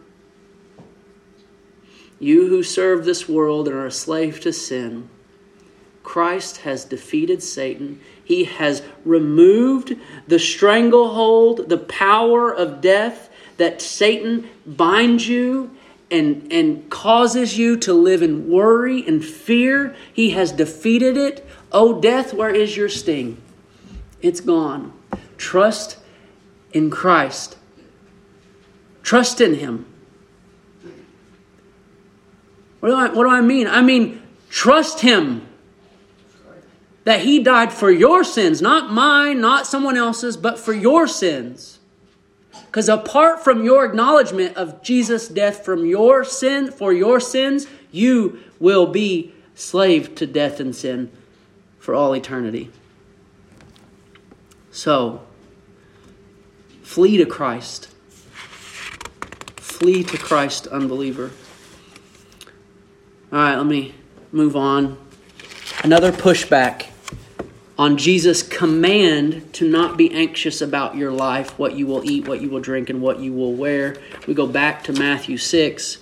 you 2.19 2.49
who 2.49 2.61
serve 2.61 3.05
this 3.05 3.29
world 3.29 3.69
and 3.69 3.77
are 3.77 3.85
a 3.85 3.91
slave 3.91 4.41
to 4.41 4.51
sin, 4.51 5.09
Christ 6.03 6.57
has 6.57 6.83
defeated 6.83 7.41
Satan. 7.41 8.01
He 8.23 8.45
has 8.45 8.81
removed 9.03 9.95
the 10.27 10.39
stranglehold, 10.39 11.69
the 11.69 11.77
power 11.77 12.53
of 12.53 12.81
death 12.81 13.29
that 13.57 13.81
Satan 13.81 14.49
binds 14.65 15.27
you 15.27 15.75
and, 16.09 16.51
and 16.51 16.89
causes 16.89 17.57
you 17.57 17.75
to 17.77 17.93
live 17.93 18.21
in 18.21 18.49
worry 18.49 19.05
and 19.05 19.23
fear. 19.23 19.95
He 20.13 20.31
has 20.31 20.51
defeated 20.51 21.17
it. 21.17 21.45
Oh, 21.71 21.99
death, 21.99 22.33
where 22.33 22.53
is 22.53 22.77
your 22.77 22.89
sting? 22.89 23.41
It's 24.21 24.39
gone. 24.39 24.93
Trust 25.37 25.97
in 26.71 26.89
Christ. 26.89 27.57
Trust 29.01 29.41
in 29.41 29.55
Him. 29.55 29.85
What 32.79 32.89
do 32.89 32.95
I, 32.95 33.09
what 33.09 33.23
do 33.23 33.29
I 33.29 33.41
mean? 33.41 33.67
I 33.67 33.81
mean, 33.81 34.21
trust 34.49 35.01
Him 35.01 35.47
that 37.03 37.21
he 37.21 37.39
died 37.39 37.73
for 37.73 37.91
your 37.91 38.23
sins, 38.23 38.61
not 38.61 38.91
mine, 38.91 39.41
not 39.41 39.67
someone 39.67 39.97
else's, 39.97 40.37
but 40.37 40.57
for 40.57 40.73
your 40.73 41.07
sins. 41.07 41.79
Because 42.65 42.89
apart 42.89 43.43
from 43.43 43.63
your 43.63 43.85
acknowledgement 43.85 44.55
of 44.57 44.81
Jesus' 44.81 45.27
death 45.27 45.65
from 45.65 45.85
your 45.85 46.23
sin, 46.23 46.71
for 46.71 46.93
your 46.93 47.19
sins, 47.19 47.67
you 47.91 48.39
will 48.59 48.87
be 48.87 49.33
slave 49.53 50.15
to 50.15 50.25
death 50.25 50.59
and 50.59 50.75
sin 50.75 51.11
for 51.79 51.93
all 51.93 52.15
eternity. 52.15 52.71
So, 54.71 55.21
flee 56.81 57.17
to 57.17 57.25
Christ. 57.25 57.89
Flee 59.57 60.03
to 60.03 60.17
Christ, 60.17 60.65
unbeliever. 60.67 61.31
All 63.31 63.39
right, 63.39 63.55
let 63.55 63.65
me 63.65 63.93
move 64.31 64.55
on. 64.55 64.97
Another 65.83 66.11
pushback 66.11 66.87
on 67.83 67.97
Jesus' 67.97 68.43
command 68.43 69.51
to 69.51 69.69
not 69.69 69.97
be 69.97 70.09
anxious 70.13 70.61
about 70.61 70.95
your 70.95 71.11
life, 71.11 71.59
what 71.59 71.75
you 71.75 71.85
will 71.85 72.09
eat, 72.09 72.25
what 72.25 72.39
you 72.39 72.49
will 72.49 72.61
drink, 72.61 72.89
and 72.89 73.01
what 73.01 73.19
you 73.19 73.33
will 73.33 73.51
wear. 73.51 73.97
We 74.25 74.33
go 74.33 74.47
back 74.47 74.85
to 74.85 74.93
Matthew 74.93 75.37
6. 75.37 75.97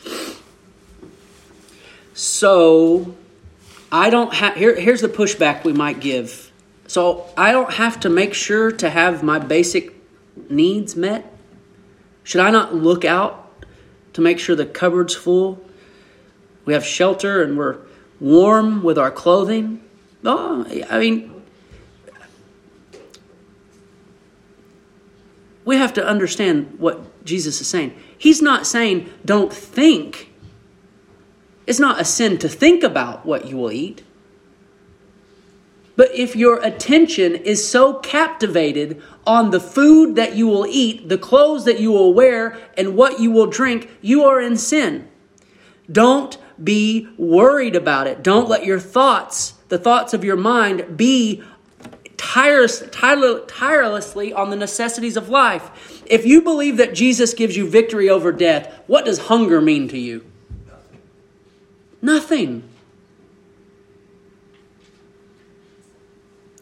So, 2.13 3.15
I 3.91 4.11
don't 4.11 4.31
have, 4.31 4.57
here, 4.57 4.79
here's 4.79 5.01
the 5.01 5.09
pushback 5.09 5.63
we 5.63 5.73
might 5.73 5.99
give. 5.99 6.51
So, 6.85 7.25
I 7.35 7.51
don't 7.51 7.73
have 7.73 7.99
to 8.01 8.09
make 8.09 8.35
sure 8.35 8.71
to 8.73 8.87
have 8.87 9.23
my 9.23 9.39
basic 9.39 9.91
needs 10.51 10.95
met? 10.95 11.33
Should 12.23 12.41
I 12.41 12.51
not 12.51 12.75
look 12.75 13.03
out 13.03 13.51
to 14.13 14.21
make 14.21 14.37
sure 14.37 14.55
the 14.55 14.67
cupboard's 14.67 15.15
full? 15.15 15.59
We 16.65 16.73
have 16.73 16.85
shelter 16.85 17.41
and 17.41 17.57
we're 17.57 17.77
warm 18.19 18.83
with 18.83 18.99
our 18.99 19.09
clothing. 19.09 19.83
Oh, 20.23 20.63
I 20.87 20.99
mean, 20.99 21.30
we 25.65 25.77
have 25.77 25.93
to 25.93 26.05
understand 26.05 26.79
what 26.79 27.23
Jesus 27.25 27.61
is 27.61 27.67
saying. 27.67 27.95
He's 28.17 28.41
not 28.41 28.65
saying 28.65 29.09
don't 29.23 29.53
think. 29.53 30.31
It's 31.67 31.79
not 31.79 32.01
a 32.01 32.05
sin 32.05 32.37
to 32.39 32.49
think 32.49 32.83
about 32.83 33.25
what 33.25 33.45
you 33.45 33.57
will 33.57 33.71
eat. 33.71 34.03
But 35.95 36.15
if 36.15 36.35
your 36.35 36.59
attention 36.61 37.35
is 37.35 37.67
so 37.67 37.95
captivated 37.95 39.01
on 39.27 39.51
the 39.51 39.59
food 39.59 40.15
that 40.15 40.35
you 40.35 40.47
will 40.47 40.65
eat, 40.65 41.09
the 41.09 41.17
clothes 41.17 41.65
that 41.65 41.79
you 41.79 41.91
will 41.91 42.13
wear, 42.13 42.57
and 42.75 42.95
what 42.95 43.19
you 43.19 43.29
will 43.29 43.45
drink, 43.45 43.89
you 44.01 44.23
are 44.23 44.41
in 44.41 44.57
sin. 44.57 45.07
Don't 45.91 46.37
be 46.61 47.07
worried 47.17 47.75
about 47.75 48.07
it. 48.07 48.23
Don't 48.23 48.49
let 48.49 48.65
your 48.65 48.79
thoughts, 48.79 49.53
the 49.67 49.77
thoughts 49.77 50.13
of 50.13 50.23
your 50.23 50.35
mind, 50.35 50.97
be 50.97 51.43
tireless, 52.21 52.83
tirelessly 52.91 54.31
on 54.31 54.51
the 54.51 54.55
necessities 54.55 55.17
of 55.17 55.27
life. 55.27 56.03
If 56.05 56.23
you 56.23 56.43
believe 56.43 56.77
that 56.77 56.93
Jesus 56.93 57.33
gives 57.33 57.57
you 57.57 57.67
victory 57.67 58.09
over 58.09 58.31
death, 58.31 58.83
what 58.85 59.05
does 59.05 59.17
hunger 59.17 59.59
mean 59.59 59.87
to 59.87 59.97
you? 59.97 60.23
Nothing. 62.01 62.69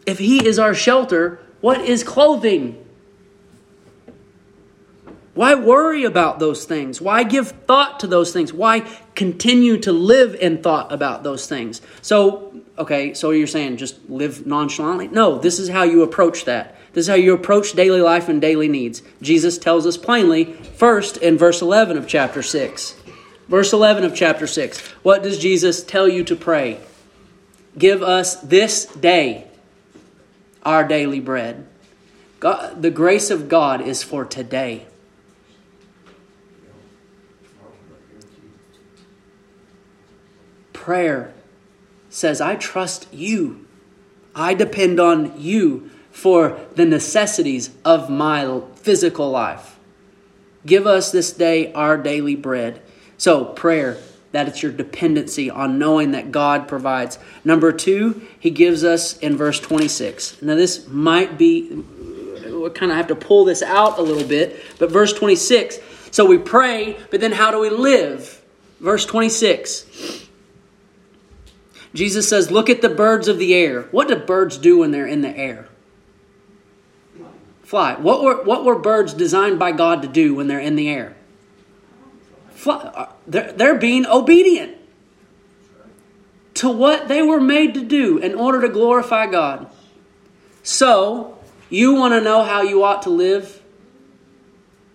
If 0.06 0.18
He 0.18 0.46
is 0.46 0.58
our 0.58 0.74
shelter, 0.74 1.40
what 1.60 1.80
is 1.82 2.02
clothing? 2.02 2.82
Why 5.34 5.54
worry 5.54 6.04
about 6.04 6.38
those 6.38 6.64
things? 6.64 7.00
Why 7.00 7.22
give 7.22 7.48
thought 7.66 8.00
to 8.00 8.06
those 8.06 8.32
things? 8.32 8.52
Why 8.52 8.80
continue 9.14 9.78
to 9.78 9.92
live 9.92 10.34
in 10.34 10.62
thought 10.62 10.90
about 10.90 11.22
those 11.22 11.46
things? 11.46 11.80
So, 12.02 12.62
okay, 12.80 13.14
so 13.14 13.30
you're 13.30 13.46
saying 13.46 13.76
just 13.76 14.08
live 14.08 14.46
nonchalantly? 14.46 15.08
No, 15.08 15.38
this 15.38 15.58
is 15.58 15.68
how 15.68 15.84
you 15.84 16.02
approach 16.02 16.44
that. 16.46 16.76
This 16.92 17.04
is 17.04 17.08
how 17.08 17.14
you 17.14 17.32
approach 17.34 17.72
daily 17.72 18.00
life 18.00 18.28
and 18.28 18.40
daily 18.40 18.68
needs. 18.68 19.02
Jesus 19.22 19.58
tells 19.58 19.86
us 19.86 19.96
plainly, 19.96 20.54
first 20.54 21.18
in 21.18 21.38
verse 21.38 21.62
11 21.62 21.96
of 21.96 22.08
chapter 22.08 22.42
6. 22.42 22.96
Verse 23.48 23.72
11 23.72 24.04
of 24.04 24.14
chapter 24.14 24.46
6. 24.46 24.80
What 25.02 25.22
does 25.22 25.38
Jesus 25.38 25.84
tell 25.84 26.08
you 26.08 26.24
to 26.24 26.34
pray? 26.34 26.80
Give 27.78 28.02
us 28.02 28.36
this 28.36 28.86
day 28.86 29.46
our 30.64 30.86
daily 30.86 31.20
bread. 31.20 31.66
God, 32.40 32.82
the 32.82 32.90
grace 32.90 33.30
of 33.30 33.48
God 33.48 33.80
is 33.80 34.02
for 34.02 34.24
today. 34.24 34.86
Prayer 40.72 41.32
says, 42.10 42.40
I 42.40 42.56
trust 42.56 43.08
you. 43.12 43.66
I 44.34 44.52
depend 44.54 45.00
on 45.00 45.40
you 45.40 45.90
for 46.10 46.58
the 46.74 46.84
necessities 46.84 47.70
of 47.84 48.10
my 48.10 48.60
physical 48.74 49.30
life. 49.30 49.78
Give 50.66 50.86
us 50.86 51.10
this 51.10 51.32
day 51.32 51.72
our 51.72 51.96
daily 51.96 52.36
bread. 52.36 52.82
So, 53.16 53.44
prayer 53.44 53.96
that 54.32 54.46
it's 54.46 54.62
your 54.62 54.72
dependency 54.72 55.50
on 55.50 55.78
knowing 55.78 56.12
that 56.12 56.30
God 56.30 56.68
provides. 56.68 57.18
Number 57.44 57.72
two, 57.72 58.22
he 58.38 58.50
gives 58.50 58.84
us 58.84 59.18
in 59.18 59.36
verse 59.36 59.58
26. 59.58 60.42
Now, 60.42 60.54
this 60.54 60.86
might 60.86 61.36
be, 61.36 61.68
we 61.72 62.70
kind 62.70 62.92
of 62.92 62.96
have 62.96 63.08
to 63.08 63.16
pull 63.16 63.44
this 63.44 63.62
out 63.62 63.98
a 63.98 64.02
little 64.02 64.26
bit, 64.26 64.60
but 64.78 64.90
verse 64.90 65.12
26. 65.12 65.78
So 66.12 66.26
we 66.26 66.38
pray, 66.38 66.98
but 67.10 67.20
then 67.20 67.32
how 67.32 67.50
do 67.50 67.58
we 67.58 67.70
live? 67.70 68.42
Verse 68.80 69.04
26. 69.04 70.28
Jesus 71.94 72.28
says, 72.28 72.50
Look 72.50 72.70
at 72.70 72.82
the 72.82 72.88
birds 72.88 73.28
of 73.28 73.38
the 73.38 73.54
air. 73.54 73.82
What 73.90 74.08
do 74.08 74.16
birds 74.16 74.58
do 74.58 74.78
when 74.78 74.90
they're 74.90 75.06
in 75.06 75.22
the 75.22 75.36
air? 75.36 75.68
Fly. 77.62 77.94
What 77.94 78.22
were, 78.22 78.42
what 78.42 78.64
were 78.64 78.78
birds 78.78 79.14
designed 79.14 79.58
by 79.58 79.72
God 79.72 80.02
to 80.02 80.08
do 80.08 80.34
when 80.34 80.48
they're 80.48 80.58
in 80.58 80.76
the 80.76 80.88
air? 80.88 81.16
Uh, 82.66 83.06
they're, 83.26 83.52
they're 83.52 83.78
being 83.78 84.06
obedient 84.06 84.76
to 86.54 86.68
what 86.68 87.08
they 87.08 87.22
were 87.22 87.40
made 87.40 87.74
to 87.74 87.84
do 87.84 88.18
in 88.18 88.34
order 88.34 88.60
to 88.60 88.68
glorify 88.68 89.26
God. 89.26 89.70
So, 90.62 91.38
you 91.70 91.94
want 91.94 92.12
to 92.12 92.20
know 92.20 92.42
how 92.42 92.62
you 92.62 92.82
ought 92.82 93.02
to 93.02 93.10
live? 93.10 93.62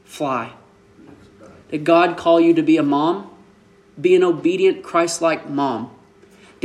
Fly. 0.04 0.52
Did 1.72 1.84
God 1.84 2.18
call 2.18 2.40
you 2.40 2.54
to 2.54 2.62
be 2.62 2.78
a 2.78 2.84
mom? 2.84 3.32
Be 4.00 4.16
an 4.16 4.24
obedient, 4.24 4.84
Christ 4.84 5.22
like 5.22 5.50
mom. 5.50 5.95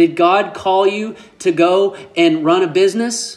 Did 0.00 0.16
God 0.16 0.54
call 0.54 0.86
you 0.86 1.14
to 1.40 1.52
go 1.52 1.94
and 2.16 2.42
run 2.42 2.62
a 2.62 2.66
business? 2.66 3.36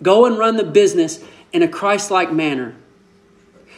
Go 0.00 0.24
and 0.24 0.38
run 0.38 0.56
the 0.56 0.62
business 0.62 1.18
in 1.52 1.60
a 1.60 1.66
Christ 1.66 2.08
like 2.08 2.32
manner. 2.32 2.76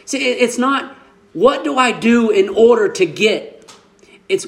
See, 0.05 0.19
it's 0.19 0.59
not 0.59 0.95
what 1.33 1.65
do 1.65 1.79
I 1.79 1.93
do 1.93 2.29
in 2.29 2.51
order 2.51 2.91
to 2.91 3.07
get? 3.07 3.75
It's 4.29 4.47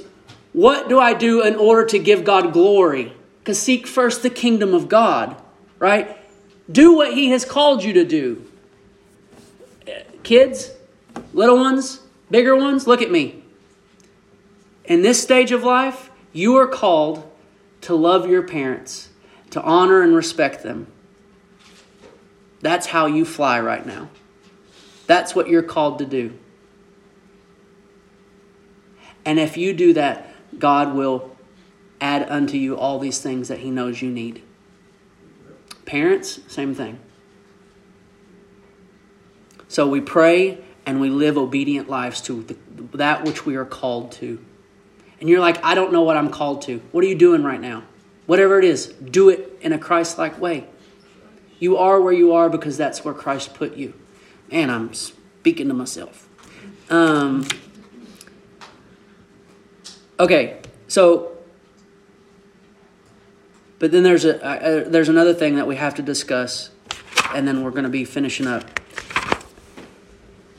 what 0.52 0.90
do 0.90 1.00
I 1.00 1.14
do 1.14 1.42
in 1.42 1.56
order 1.56 1.86
to 1.86 1.98
give 1.98 2.24
God 2.24 2.52
glory? 2.52 3.14
Because 3.38 3.58
seek 3.58 3.86
first 3.86 4.22
the 4.22 4.28
kingdom 4.28 4.74
of 4.74 4.90
God, 4.90 5.34
right? 5.78 6.18
Do 6.70 6.94
what 6.94 7.14
He 7.14 7.30
has 7.30 7.46
called 7.46 7.82
you 7.82 7.94
to 7.94 8.04
do. 8.04 8.44
Kids, 10.24 10.72
little 11.32 11.56
ones, 11.56 12.00
bigger 12.30 12.54
ones, 12.54 12.86
look 12.86 13.00
at 13.00 13.10
me. 13.10 13.42
In 14.84 15.00
this 15.00 15.22
stage 15.22 15.52
of 15.52 15.64
life, 15.64 16.10
you 16.34 16.56
are 16.56 16.68
called 16.68 17.29
to 17.82 17.94
love 17.94 18.28
your 18.28 18.42
parents, 18.42 19.08
to 19.50 19.62
honor 19.62 20.02
and 20.02 20.14
respect 20.14 20.62
them. 20.62 20.86
That's 22.60 22.86
how 22.86 23.06
you 23.06 23.24
fly 23.24 23.60
right 23.60 23.84
now. 23.84 24.10
That's 25.06 25.34
what 25.34 25.48
you're 25.48 25.62
called 25.62 25.98
to 25.98 26.04
do. 26.04 26.38
And 29.24 29.38
if 29.38 29.56
you 29.56 29.72
do 29.72 29.92
that, 29.94 30.32
God 30.58 30.94
will 30.94 31.36
add 32.00 32.28
unto 32.30 32.56
you 32.56 32.76
all 32.76 32.98
these 32.98 33.20
things 33.20 33.48
that 33.48 33.58
He 33.58 33.70
knows 33.70 34.00
you 34.00 34.10
need. 34.10 34.42
Parents, 35.84 36.40
same 36.48 36.74
thing. 36.74 36.98
So 39.68 39.86
we 39.86 40.00
pray 40.00 40.58
and 40.86 41.00
we 41.00 41.10
live 41.10 41.38
obedient 41.38 41.88
lives 41.88 42.20
to 42.22 42.42
the, 42.42 42.56
that 42.96 43.24
which 43.24 43.46
we 43.46 43.56
are 43.56 43.64
called 43.64 44.12
to. 44.12 44.44
And 45.20 45.28
you're 45.28 45.40
like, 45.40 45.62
I 45.62 45.74
don't 45.74 45.92
know 45.92 46.02
what 46.02 46.16
I'm 46.16 46.30
called 46.30 46.62
to. 46.62 46.78
What 46.92 47.04
are 47.04 47.06
you 47.06 47.14
doing 47.14 47.42
right 47.42 47.60
now? 47.60 47.84
Whatever 48.26 48.58
it 48.58 48.64
is, 48.64 48.86
do 48.86 49.28
it 49.28 49.58
in 49.60 49.72
a 49.72 49.78
Christ 49.78 50.18
like 50.18 50.40
way. 50.40 50.66
You 51.58 51.76
are 51.76 52.00
where 52.00 52.12
you 52.12 52.32
are 52.32 52.48
because 52.48 52.76
that's 52.76 53.04
where 53.04 53.12
Christ 53.12 53.54
put 53.54 53.76
you. 53.76 53.92
And 54.50 54.70
I'm 54.70 54.94
speaking 54.94 55.68
to 55.68 55.74
myself. 55.74 56.28
Um, 56.88 57.46
Okay, 60.20 60.58
so, 60.86 61.32
but 63.78 63.90
then 63.90 64.02
there's 64.02 64.26
a 64.26 64.44
uh, 64.44 64.86
there's 64.86 65.08
another 65.08 65.32
thing 65.32 65.54
that 65.54 65.66
we 65.66 65.76
have 65.76 65.94
to 65.94 66.02
discuss, 66.02 66.68
and 67.34 67.48
then 67.48 67.64
we're 67.64 67.70
going 67.70 67.84
to 67.84 67.88
be 67.88 68.04
finishing 68.04 68.46
up. 68.46 68.78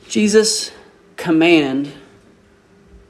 Jesus' 0.08 0.72
command 1.16 1.92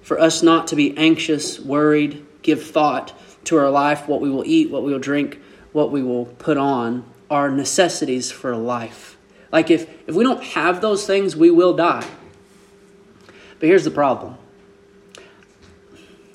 for 0.02 0.20
us 0.20 0.42
not 0.42 0.66
to 0.68 0.76
be 0.76 0.96
anxious, 0.96 1.58
worried, 1.58 2.26
give 2.42 2.62
thought 2.62 3.12
to 3.44 3.56
our 3.56 3.70
life, 3.70 4.08
what 4.08 4.20
we 4.20 4.30
will 4.30 4.44
eat, 4.44 4.70
what 4.70 4.82
we 4.82 4.92
will 4.92 4.98
drink, 4.98 5.40
what 5.72 5.90
we 5.90 6.02
will 6.02 6.26
put 6.26 6.56
on, 6.56 7.04
are 7.30 7.50
necessities 7.50 8.30
for 8.30 8.54
life. 8.54 9.16
Like 9.50 9.70
if 9.70 9.88
if 10.06 10.14
we 10.14 10.24
don't 10.24 10.42
have 10.42 10.80
those 10.80 11.06
things, 11.06 11.36
we 11.36 11.50
will 11.50 11.74
die. 11.74 12.06
But 13.58 13.68
here's 13.68 13.84
the 13.84 13.90
problem 13.90 14.36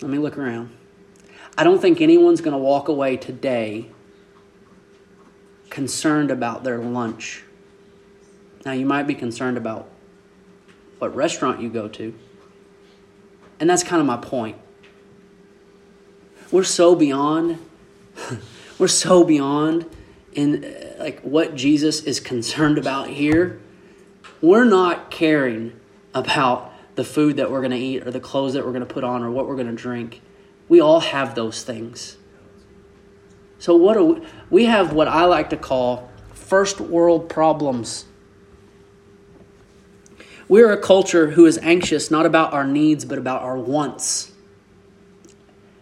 let 0.02 0.10
me 0.10 0.18
look 0.18 0.38
around. 0.38 0.76
I 1.58 1.64
don't 1.64 1.82
think 1.82 2.02
anyone's 2.02 2.42
going 2.42 2.52
to 2.54 2.58
walk 2.60 2.88
away 2.88 3.18
today 3.18 3.90
concerned 5.70 6.30
about 6.30 6.64
their 6.64 6.78
lunch. 6.78 7.44
Now, 8.66 8.74
you 8.74 8.86
might 8.86 9.08
be 9.08 9.16
concerned 9.16 9.58
about 9.58 9.90
what 11.00 11.16
restaurant 11.16 11.62
you 11.62 11.70
go 11.70 11.88
to. 11.88 12.14
And 13.60 13.70
that's 13.70 13.84
kind 13.84 14.00
of 14.00 14.06
my 14.06 14.18
point. 14.18 14.58
We're 16.52 16.64
so 16.64 16.96
beyond, 16.96 17.60
we're 18.80 18.88
so 18.88 19.24
beyond 19.24 19.86
in 20.34 20.76
like 21.00 21.22
what 21.22 21.56
Jesus 21.56 22.04
is 22.04 22.20
concerned 22.20 22.78
about 22.78 23.10
here. 23.10 23.60
We're 24.42 24.66
not 24.66 25.10
caring 25.10 25.80
about 26.14 26.72
the 26.96 27.04
food 27.04 27.38
that 27.38 27.52
we're 27.52 27.62
going 27.62 27.72
to 27.72 27.78
eat 27.78 28.06
or 28.08 28.12
the 28.12 28.20
clothes 28.20 28.54
that 28.54 28.66
we're 28.66 28.72
going 28.72 28.86
to 28.86 28.94
put 28.94 29.04
on 29.04 29.24
or 29.24 29.32
what 29.32 29.48
we're 29.48 29.56
going 29.56 29.68
to 29.68 29.76
drink. 29.76 30.22
We 30.70 30.80
all 30.80 31.00
have 31.00 31.36
those 31.36 31.64
things. 31.64 32.18
So 33.60 33.76
what 33.76 33.96
do 33.96 34.04
we, 34.04 34.28
we 34.50 34.66
have 34.66 34.94
what 34.94 35.08
I 35.08 35.26
like 35.26 35.50
to 35.50 35.58
call 35.58 36.10
first 36.34 36.80
world 36.80 37.28
problems. 37.28 38.06
We're 40.50 40.72
a 40.72 40.82
culture 40.82 41.32
who 41.32 41.46
is 41.46 41.58
anxious 41.60 42.10
not 42.10 42.26
about 42.26 42.54
our 42.54 42.66
needs 42.66 43.06
but 43.06 43.18
about 43.18 43.42
our 43.42 43.58
wants. 43.58 44.32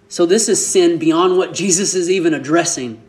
So 0.08 0.26
this 0.26 0.48
is 0.48 0.66
sin 0.66 0.98
beyond 0.98 1.38
what 1.38 1.54
Jesus 1.54 1.94
is 1.94 2.10
even 2.10 2.34
addressing. 2.34 3.02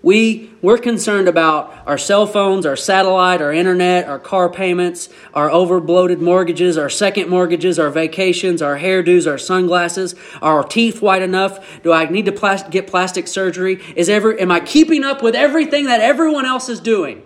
We, 0.00 0.52
we're 0.62 0.78
concerned 0.78 1.26
about 1.26 1.74
our 1.86 1.98
cell 1.98 2.26
phones, 2.26 2.64
our 2.64 2.76
satellite, 2.76 3.42
our 3.42 3.52
internet, 3.52 4.06
our 4.06 4.20
car 4.20 4.48
payments, 4.48 5.08
our 5.34 5.50
overbloated 5.50 6.20
mortgages, 6.20 6.78
our 6.78 6.88
second 6.88 7.28
mortgages, 7.28 7.78
our 7.80 7.90
vacations, 7.90 8.62
our 8.62 8.78
hairdos, 8.78 9.28
our 9.28 9.38
sunglasses, 9.38 10.14
are 10.40 10.58
our 10.58 10.64
teeth 10.64 11.02
white 11.02 11.20
enough? 11.20 11.82
Do 11.82 11.92
I 11.92 12.06
need 12.06 12.26
to 12.26 12.32
plas- 12.32 12.62
get 12.70 12.86
plastic 12.86 13.26
surgery? 13.26 13.82
Is 13.96 14.08
ever, 14.08 14.40
am 14.40 14.52
I 14.52 14.60
keeping 14.60 15.02
up 15.02 15.20
with 15.20 15.34
everything 15.34 15.86
that 15.86 16.00
everyone 16.00 16.46
else 16.46 16.68
is 16.68 16.78
doing? 16.78 17.22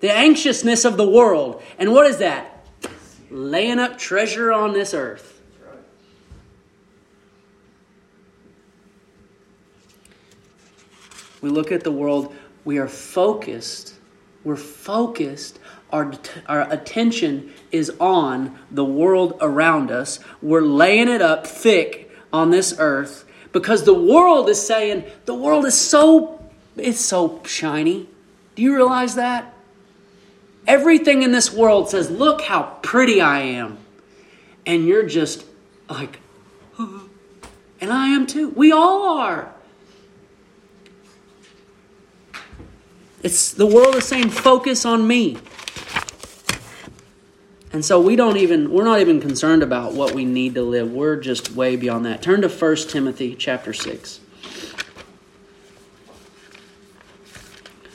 The 0.00 0.12
anxiousness 0.12 0.84
of 0.84 0.96
the 0.96 1.08
world. 1.08 1.62
And 1.78 1.92
what 1.92 2.06
is 2.06 2.18
that? 2.18 2.64
Laying 3.30 3.78
up 3.78 3.98
treasure 3.98 4.52
on 4.52 4.72
this 4.72 4.94
earth. 4.94 5.38
we 11.40 11.50
look 11.50 11.72
at 11.72 11.84
the 11.84 11.92
world, 11.92 12.34
we 12.64 12.78
are 12.78 12.88
focused. 12.88 13.94
We're 14.44 14.56
focused. 14.56 15.58
Our, 15.90 16.12
our 16.46 16.70
attention 16.72 17.52
is 17.70 17.90
on 18.00 18.58
the 18.70 18.84
world 18.84 19.38
around 19.40 19.90
us. 19.90 20.20
We're 20.42 20.62
laying 20.62 21.08
it 21.08 21.22
up 21.22 21.46
thick 21.46 22.10
on 22.32 22.50
this 22.50 22.74
earth 22.78 23.24
because 23.52 23.84
the 23.84 23.94
world 23.94 24.48
is 24.48 24.64
saying, 24.64 25.04
the 25.24 25.34
world 25.34 25.64
is 25.64 25.74
so, 25.74 26.44
it's 26.76 27.00
so 27.00 27.42
shiny. 27.44 28.08
Do 28.54 28.62
you 28.62 28.74
realize 28.74 29.14
that? 29.14 29.54
Everything 30.68 31.22
in 31.22 31.32
this 31.32 31.50
world 31.50 31.88
says, 31.88 32.10
look 32.10 32.42
how 32.42 32.62
pretty 32.82 33.22
I 33.22 33.40
am. 33.40 33.78
And 34.66 34.86
you're 34.86 35.06
just 35.06 35.46
like, 35.88 36.20
and 36.78 37.90
I 37.90 38.08
am 38.08 38.26
too. 38.26 38.50
We 38.50 38.70
all 38.70 39.18
are. 39.18 39.52
It's 43.22 43.52
the 43.52 43.66
world 43.66 43.94
is 43.96 44.04
saying 44.04 44.28
focus 44.28 44.84
on 44.84 45.08
me. 45.08 45.38
And 47.72 47.84
so 47.84 48.00
we 48.00 48.14
don't 48.16 48.36
even 48.36 48.70
we're 48.70 48.84
not 48.84 49.00
even 49.00 49.20
concerned 49.20 49.62
about 49.62 49.94
what 49.94 50.14
we 50.14 50.24
need 50.24 50.54
to 50.54 50.62
live. 50.62 50.92
We're 50.92 51.16
just 51.16 51.52
way 51.52 51.76
beyond 51.76 52.04
that. 52.04 52.22
Turn 52.22 52.42
to 52.42 52.48
1 52.48 52.76
Timothy 52.88 53.34
chapter 53.34 53.72
6. 53.72 54.20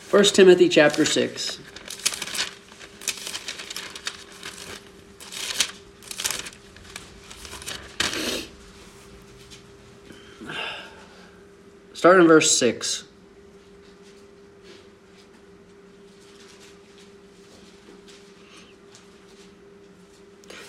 1 0.09 0.23
Timothy 0.25 0.69
chapter 0.69 1.05
6. 1.05 1.59
Start 12.03 12.19
in 12.19 12.27
verse 12.27 12.51
6. 12.57 13.05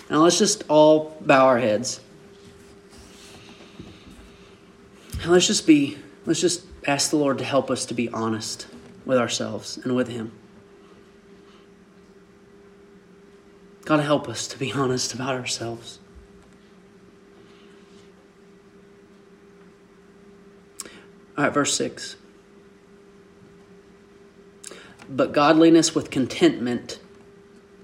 Now 0.08 0.18
let's 0.18 0.38
just 0.38 0.62
all 0.68 1.16
bow 1.22 1.46
our 1.46 1.58
heads. 1.58 1.98
And 5.22 5.32
let's 5.32 5.48
just 5.48 5.66
be, 5.66 5.98
let's 6.24 6.40
just 6.40 6.64
ask 6.86 7.10
the 7.10 7.16
Lord 7.16 7.38
to 7.38 7.44
help 7.44 7.68
us 7.68 7.84
to 7.86 7.94
be 7.94 8.08
honest 8.10 8.68
with 9.04 9.18
ourselves 9.18 9.76
and 9.76 9.96
with 9.96 10.06
Him. 10.06 10.30
God, 13.84 13.98
help 13.98 14.28
us 14.28 14.46
to 14.46 14.56
be 14.56 14.70
honest 14.72 15.12
about 15.14 15.34
ourselves. 15.34 15.98
All 21.44 21.48
right, 21.48 21.54
verse 21.54 21.76
6. 21.76 22.16
But 25.10 25.34
godliness 25.34 25.94
with 25.94 26.10
contentment, 26.10 26.98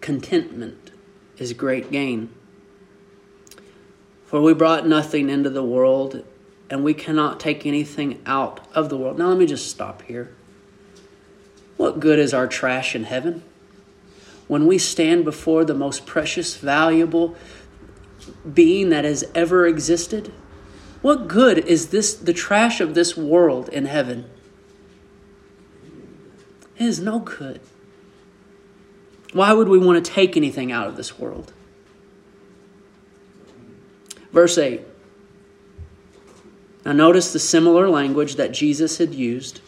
contentment 0.00 0.92
is 1.36 1.52
great 1.52 1.90
gain. 1.90 2.30
For 4.24 4.40
we 4.40 4.54
brought 4.54 4.86
nothing 4.86 5.28
into 5.28 5.50
the 5.50 5.62
world, 5.62 6.24
and 6.70 6.82
we 6.82 6.94
cannot 6.94 7.38
take 7.38 7.66
anything 7.66 8.22
out 8.24 8.66
of 8.74 8.88
the 8.88 8.96
world. 8.96 9.18
Now, 9.18 9.28
let 9.28 9.36
me 9.36 9.44
just 9.44 9.68
stop 9.68 10.00
here. 10.04 10.34
What 11.76 12.00
good 12.00 12.18
is 12.18 12.32
our 12.32 12.46
trash 12.46 12.94
in 12.94 13.04
heaven? 13.04 13.42
When 14.48 14.66
we 14.66 14.78
stand 14.78 15.26
before 15.26 15.66
the 15.66 15.74
most 15.74 16.06
precious, 16.06 16.56
valuable 16.56 17.36
being 18.54 18.88
that 18.88 19.04
has 19.04 19.22
ever 19.34 19.66
existed, 19.66 20.32
what 21.02 21.28
good 21.28 21.58
is 21.58 21.88
this 21.88 22.14
the 22.14 22.32
trash 22.32 22.80
of 22.80 22.94
this 22.94 23.16
world 23.16 23.68
in 23.68 23.86
heaven? 23.86 24.28
It 26.76 26.86
is 26.86 27.00
no 27.00 27.18
good. 27.18 27.60
Why 29.32 29.52
would 29.52 29.68
we 29.68 29.78
want 29.78 30.04
to 30.04 30.10
take 30.10 30.36
anything 30.36 30.72
out 30.72 30.88
of 30.88 30.96
this 30.96 31.18
world? 31.18 31.52
Verse 34.32 34.58
8. 34.58 34.82
Now, 36.84 36.92
notice 36.92 37.32
the 37.32 37.38
similar 37.38 37.88
language 37.88 38.36
that 38.36 38.52
Jesus 38.52 38.98
had 38.98 39.14
used. 39.14 39.60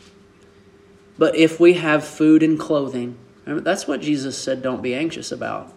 But 1.18 1.36
if 1.36 1.60
we 1.60 1.74
have 1.74 2.04
food 2.04 2.42
and 2.42 2.58
clothing, 2.58 3.18
that's 3.44 3.86
what 3.86 4.00
Jesus 4.00 4.38
said 4.38 4.62
don't 4.62 4.82
be 4.82 4.94
anxious 4.94 5.30
about. 5.30 5.72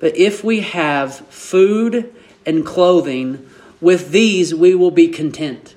But 0.00 0.16
if 0.16 0.42
we 0.42 0.60
have 0.60 1.14
food 1.28 2.14
and 2.46 2.64
clothing, 2.64 3.48
with 3.84 4.10
these 4.10 4.54
we 4.54 4.74
will 4.74 4.90
be 4.90 5.08
content. 5.08 5.76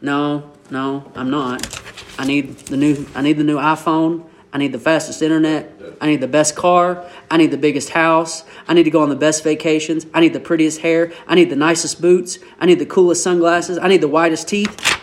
No, 0.00 0.52
no, 0.70 1.10
I'm 1.14 1.30
not. 1.30 1.80
I 2.18 2.24
need 2.24 2.56
the 2.58 2.76
new 2.76 3.06
I 3.14 3.20
need 3.20 3.36
the 3.36 3.44
new 3.44 3.58
iPhone. 3.58 4.24
I 4.52 4.58
need 4.58 4.70
the 4.70 4.78
fastest 4.78 5.20
internet. 5.20 5.72
I 6.00 6.06
need 6.06 6.20
the 6.20 6.28
best 6.28 6.54
car. 6.54 7.04
I 7.28 7.36
need 7.36 7.50
the 7.50 7.58
biggest 7.58 7.90
house. 7.90 8.44
I 8.68 8.74
need 8.74 8.84
to 8.84 8.90
go 8.90 9.02
on 9.02 9.08
the 9.08 9.16
best 9.16 9.42
vacations. 9.42 10.06
I 10.14 10.20
need 10.20 10.32
the 10.32 10.38
prettiest 10.38 10.80
hair. 10.80 11.12
I 11.26 11.34
need 11.34 11.50
the 11.50 11.56
nicest 11.56 12.00
boots. 12.00 12.38
I 12.60 12.66
need 12.66 12.78
the 12.78 12.86
coolest 12.86 13.24
sunglasses. 13.24 13.78
I 13.78 13.88
need 13.88 14.00
the 14.00 14.08
whitest 14.08 14.46
teeth. 14.46 14.93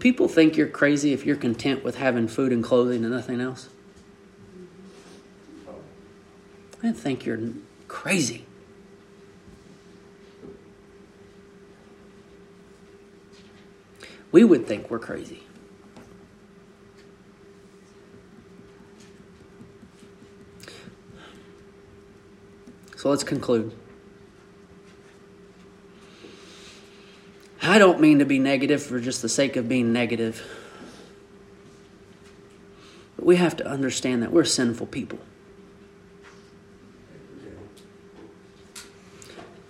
People 0.00 0.26
think 0.26 0.56
you're 0.56 0.66
crazy 0.66 1.12
if 1.12 1.24
you're 1.24 1.36
content 1.36 1.84
with 1.84 1.96
having 1.96 2.26
food 2.26 2.52
and 2.52 2.64
clothing 2.64 3.04
and 3.04 3.12
nothing 3.12 3.40
else? 3.40 3.68
I 6.82 6.92
think 6.92 7.26
you're 7.26 7.38
crazy. 7.86 8.46
we 14.32 14.44
would 14.44 14.66
think 14.66 14.90
we're 14.90 14.98
crazy. 14.98 15.42
So 22.96 23.08
let's 23.08 23.24
conclude. 23.24 23.72
I 27.62 27.78
don't 27.78 28.00
mean 28.00 28.18
to 28.20 28.24
be 28.24 28.38
negative 28.38 28.82
for 28.82 29.00
just 29.00 29.22
the 29.22 29.28
sake 29.28 29.56
of 29.56 29.68
being 29.68 29.92
negative. 29.92 30.44
But 33.16 33.26
we 33.26 33.36
have 33.36 33.56
to 33.58 33.66
understand 33.66 34.22
that 34.22 34.32
we're 34.32 34.44
sinful 34.44 34.86
people. 34.86 35.18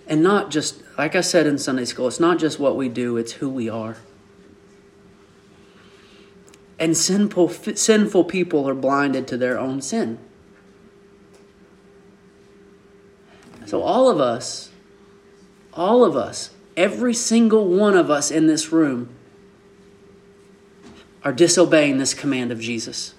And 0.07 0.23
not 0.23 0.51
just, 0.51 0.83
like 0.97 1.15
I 1.15 1.21
said 1.21 1.47
in 1.47 1.57
Sunday 1.57 1.85
school, 1.85 2.07
it's 2.07 2.19
not 2.19 2.39
just 2.39 2.59
what 2.59 2.75
we 2.75 2.89
do, 2.89 3.17
it's 3.17 3.33
who 3.33 3.49
we 3.49 3.69
are. 3.69 3.97
And 6.79 6.97
sinful, 6.97 7.49
sinful 7.49 8.23
people 8.25 8.67
are 8.67 8.73
blinded 8.73 9.27
to 9.27 9.37
their 9.37 9.59
own 9.59 9.81
sin. 9.81 10.17
So, 13.65 13.83
all 13.83 14.09
of 14.09 14.19
us, 14.19 14.71
all 15.73 16.03
of 16.03 16.17
us, 16.17 16.49
every 16.75 17.13
single 17.13 17.67
one 17.67 17.95
of 17.95 18.09
us 18.09 18.31
in 18.31 18.47
this 18.47 18.71
room 18.71 19.09
are 21.23 21.33
disobeying 21.33 21.97
this 21.97 22.13
command 22.13 22.51
of 22.51 22.59
Jesus. 22.59 23.13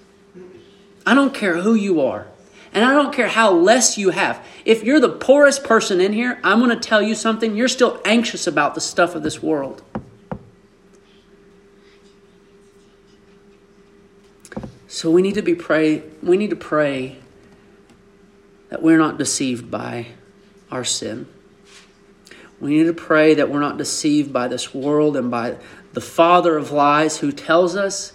I 1.05 1.15
don't 1.15 1.33
care 1.33 1.57
who 1.57 1.73
you 1.73 2.01
are. 2.01 2.27
And 2.73 2.83
I 2.83 2.93
don't 2.93 3.13
care 3.13 3.27
how 3.27 3.51
less 3.51 3.99
you 3.99 4.09
have. 4.09 4.43
If 4.65 4.83
you're 4.83 4.99
the 4.99 5.09
poorest 5.09 5.63
person 5.63 6.01
in 6.01 6.11
here, 6.11 6.39
I'm 6.43 6.57
going 6.59 6.71
to 6.71 6.87
tell 6.87 7.03
you 7.03 7.13
something. 7.13 7.55
You're 7.55 7.67
still 7.67 8.01
anxious 8.03 8.47
about 8.47 8.73
the 8.73 8.81
stuff 8.81 9.13
of 9.13 9.21
this 9.21 9.43
world. 9.43 9.83
So 14.87 15.11
we 15.11 15.21
need 15.21 15.35
to 15.35 15.41
be 15.41 15.55
pray 15.55 16.03
we 16.21 16.37
need 16.37 16.51
to 16.51 16.55
pray 16.55 17.17
that 18.69 18.81
we're 18.81 18.97
not 18.97 19.17
deceived 19.17 19.69
by 19.69 20.07
our 20.71 20.83
sin. 20.83 21.27
We 22.63 22.77
need 22.77 22.85
to 22.85 22.93
pray 22.93 23.33
that 23.33 23.49
we're 23.49 23.59
not 23.59 23.77
deceived 23.77 24.31
by 24.31 24.47
this 24.47 24.73
world 24.73 25.17
and 25.17 25.29
by 25.29 25.57
the 25.91 25.99
father 25.99 26.57
of 26.57 26.71
lies 26.71 27.17
who 27.17 27.33
tells 27.33 27.75
us 27.75 28.13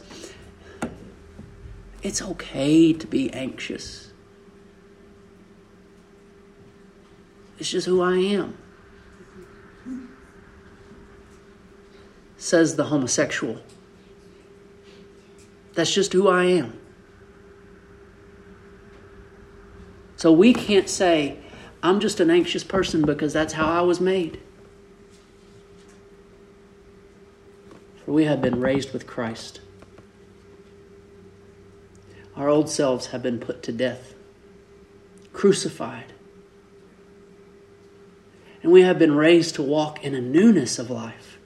it's 2.03 2.23
okay 2.23 2.95
to 2.95 3.07
be 3.07 3.31
anxious. 3.35 4.11
It's 7.59 7.71
just 7.71 7.87
who 7.87 8.01
I 8.01 8.17
am. 8.17 8.57
Says 12.39 12.77
the 12.77 12.85
homosexual. 12.85 13.61
That's 15.75 15.93
just 15.93 16.15
who 16.15 16.27
I 16.27 16.45
am. 16.45 16.81
So 20.17 20.33
we 20.33 20.55
can't 20.55 20.89
say, 20.89 21.37
I'm 21.83 22.01
just 22.01 22.21
an 22.21 22.31
anxious 22.31 22.65
person 22.65 23.03
because 23.03 23.33
that's 23.33 23.55
how 23.55 23.67
I 23.67 23.83
was 23.83 24.01
made. 24.01 24.41
For 28.05 28.13
we 28.13 28.25
have 28.25 28.43
been 28.43 28.61
raised 28.61 28.93
with 28.93 29.07
Christ. 29.07 29.61
Our 32.37 32.49
old 32.49 32.69
selves 32.69 33.07
have 33.07 33.23
been 33.23 33.39
put 33.39 33.63
to 33.65 33.73
death, 33.73 34.15
crucified. 35.33 36.13
And 38.63 38.73
we 38.73 38.83
have 38.83 38.99
been 38.99 39.15
raised 39.15 39.55
to 39.57 39.63
walk 39.63 40.05
in 40.05 40.15
a 40.15 40.21
newness 40.21 40.79
of 40.79 40.91
life. 40.91 41.39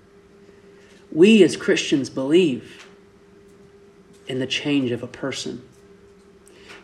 We 1.11 1.43
as 1.43 1.57
Christians 1.57 2.09
believe 2.09 2.87
in 4.26 4.39
the 4.39 4.47
change 4.47 4.91
of 4.93 5.03
a 5.03 5.07
person. 5.07 5.62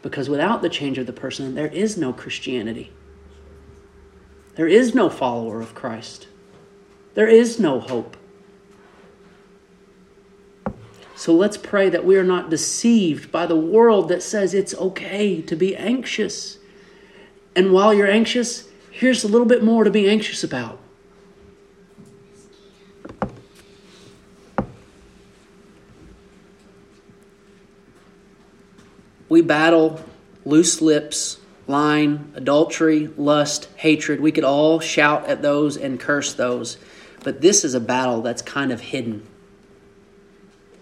Because 0.03 0.29
without 0.29 0.61
the 0.61 0.69
change 0.69 0.99
of 0.99 1.07
the 1.07 1.13
person, 1.13 1.55
there 1.55 1.69
is 1.69 1.97
no 1.97 2.13
Christianity. 2.13 2.93
There 4.59 4.67
is 4.67 4.93
no 4.93 5.09
follower 5.09 5.61
of 5.61 5.73
Christ. 5.73 6.27
There 7.15 7.29
is 7.29 7.61
no 7.61 7.79
hope. 7.79 8.17
So 11.15 11.33
let's 11.33 11.57
pray 11.57 11.89
that 11.91 12.05
we 12.05 12.17
are 12.17 12.25
not 12.25 12.51
deceived 12.51 13.31
by 13.31 13.47
the 13.47 13.55
world 13.55 14.09
that 14.09 14.21
says 14.21 14.55
it's 14.55 14.75
okay 14.75 15.41
to 15.43 15.55
be 15.55 15.77
anxious. 15.77 16.59
And 17.55 17.73
while 17.73 17.95
you're 17.95 18.11
anxious, 18.11 18.67
here's 18.91 19.23
a 19.23 19.29
little 19.29 19.47
bit 19.47 19.63
more 19.63 19.85
to 19.85 19.93
be 19.93 20.11
anxious 20.11 20.43
about. 20.43 20.81
We 29.29 29.41
battle 29.41 30.05
loose 30.45 30.83
lips 30.83 31.39
lying, 31.69 32.33
adultery, 32.35 33.09
lust, 33.17 33.69
hatred. 33.77 34.21
We 34.21 34.33
could 34.33 34.45
all 34.45 34.81
shout 34.81 35.27
at 35.27 35.43
those 35.43 35.77
and 35.77 36.01
curse 36.01 36.33
those. 36.33 36.79
But 37.23 37.41
this 37.41 37.65
is 37.65 37.75
a 37.75 37.81
battle 37.81 38.23
that's 38.23 38.43
kind 38.43 38.73
of 38.73 38.81
hidden. 38.81 39.27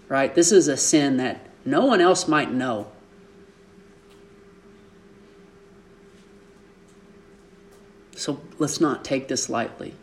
Right? 0.07 0.33
This 0.33 0.51
is 0.51 0.67
a 0.67 0.77
sin 0.77 1.17
that 1.17 1.45
no 1.65 1.85
one 1.85 1.99
else 1.99 2.27
might 2.27 2.51
know. 2.51 2.87
So 8.15 8.41
let's 8.57 8.81
not 8.81 9.03
take 9.03 9.27
this 9.27 9.47
lightly, 9.47 9.93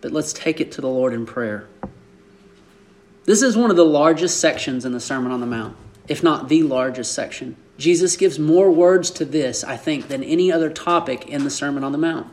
but 0.00 0.10
let's 0.10 0.32
take 0.32 0.60
it 0.60 0.72
to 0.72 0.80
the 0.80 0.88
Lord 0.88 1.12
in 1.12 1.26
prayer. 1.26 1.68
This 3.24 3.42
is 3.42 3.56
one 3.56 3.70
of 3.70 3.76
the 3.76 3.84
largest 3.84 4.40
sections 4.40 4.84
in 4.84 4.92
the 4.92 5.00
Sermon 5.00 5.30
on 5.30 5.40
the 5.40 5.46
Mount, 5.46 5.76
if 6.08 6.22
not 6.22 6.48
the 6.48 6.62
largest 6.62 7.12
section. 7.12 7.56
Jesus 7.82 8.14
gives 8.14 8.38
more 8.38 8.70
words 8.70 9.10
to 9.10 9.24
this, 9.24 9.64
I 9.64 9.76
think, 9.76 10.06
than 10.06 10.22
any 10.22 10.52
other 10.52 10.70
topic 10.70 11.26
in 11.26 11.42
the 11.42 11.50
Sermon 11.50 11.82
on 11.82 11.90
the 11.90 11.98
Mount. 11.98 12.28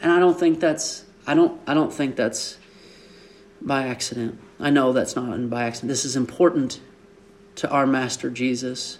And 0.00 0.12
I 0.12 0.20
don't 0.20 0.38
think 0.38 0.60
that's 0.60 1.04
I 1.26 1.34
don't 1.34 1.60
I 1.66 1.74
don't 1.74 1.92
think 1.92 2.14
that's 2.14 2.56
by 3.60 3.88
accident. 3.88 4.38
I 4.60 4.70
know 4.70 4.92
that's 4.92 5.16
not 5.16 5.50
by 5.50 5.64
accident. 5.64 5.88
This 5.88 6.04
is 6.04 6.14
important 6.14 6.80
to 7.56 7.68
our 7.68 7.84
master 7.84 8.30
Jesus. 8.30 8.98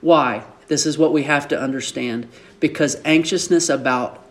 Why? 0.00 0.44
This 0.68 0.86
is 0.86 0.96
what 0.96 1.12
we 1.12 1.24
have 1.24 1.48
to 1.48 1.60
understand 1.60 2.28
because 2.60 2.96
anxiousness 3.04 3.68
about 3.68 4.24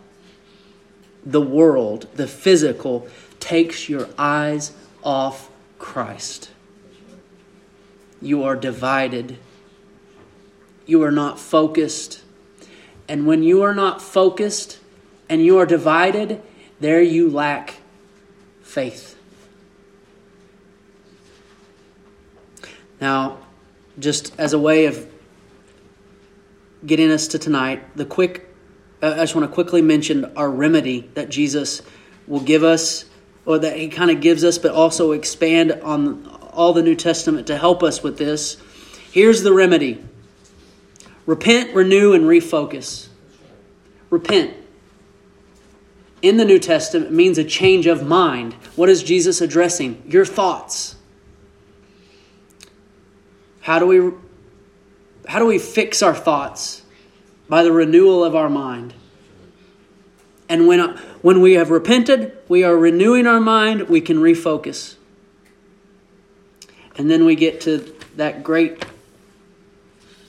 the 1.22 1.42
world, 1.42 2.08
the 2.14 2.26
physical, 2.26 3.06
takes 3.40 3.90
your 3.90 4.08
eyes 4.16 4.72
off 5.04 5.50
Christ 5.78 6.50
you 8.20 8.44
are 8.44 8.56
divided. 8.56 9.38
You 10.86 11.02
are 11.02 11.10
not 11.10 11.38
focused. 11.38 12.22
And 13.08 13.26
when 13.26 13.42
you 13.42 13.62
are 13.62 13.74
not 13.74 14.02
focused 14.02 14.78
and 15.28 15.44
you 15.44 15.58
are 15.58 15.66
divided, 15.66 16.42
there 16.80 17.02
you 17.02 17.28
lack 17.30 17.76
faith. 18.62 19.16
Now, 23.00 23.38
just 23.98 24.38
as 24.38 24.52
a 24.52 24.58
way 24.58 24.86
of 24.86 25.06
getting 26.84 27.10
us 27.10 27.28
to 27.28 27.38
tonight, 27.38 27.96
the 27.96 28.04
quick 28.04 28.46
I 29.02 29.16
just 29.20 29.34
want 29.34 29.48
to 29.48 29.54
quickly 29.54 29.80
mention 29.80 30.26
our 30.36 30.50
remedy 30.50 31.08
that 31.14 31.30
Jesus 31.30 31.80
will 32.26 32.40
give 32.40 32.62
us 32.62 33.06
or 33.46 33.58
that 33.58 33.78
he 33.78 33.88
kind 33.88 34.10
of 34.10 34.20
gives 34.20 34.44
us 34.44 34.58
but 34.58 34.72
also 34.72 35.12
expand 35.12 35.72
on 35.72 36.39
all 36.52 36.72
the 36.72 36.82
New 36.82 36.94
Testament 36.94 37.46
to 37.46 37.56
help 37.56 37.82
us 37.82 38.02
with 38.02 38.18
this. 38.18 38.56
Here's 39.12 39.42
the 39.42 39.52
remedy 39.52 40.04
repent, 41.26 41.74
renew, 41.74 42.12
and 42.12 42.24
refocus. 42.24 43.08
Repent. 44.10 44.56
In 46.22 46.36
the 46.36 46.44
New 46.44 46.58
Testament 46.58 47.12
means 47.12 47.38
a 47.38 47.44
change 47.44 47.86
of 47.86 48.06
mind. 48.06 48.54
What 48.76 48.88
is 48.88 49.02
Jesus 49.02 49.40
addressing? 49.40 50.02
Your 50.06 50.24
thoughts. 50.24 50.96
How 53.60 53.78
do 53.78 53.86
we 53.86 54.12
how 55.28 55.38
do 55.38 55.46
we 55.46 55.58
fix 55.58 56.02
our 56.02 56.14
thoughts? 56.14 56.82
By 57.48 57.62
the 57.62 57.72
renewal 57.72 58.24
of 58.24 58.34
our 58.34 58.48
mind. 58.48 58.94
And 60.50 60.66
when, 60.66 60.80
when 61.22 61.40
we 61.40 61.52
have 61.52 61.70
repented, 61.70 62.36
we 62.48 62.64
are 62.64 62.76
renewing 62.76 63.28
our 63.28 63.38
mind, 63.38 63.88
we 63.88 64.00
can 64.00 64.16
refocus. 64.16 64.96
And 66.96 67.10
then 67.10 67.24
we 67.24 67.34
get 67.34 67.60
to 67.62 67.94
that 68.16 68.42
great 68.42 68.84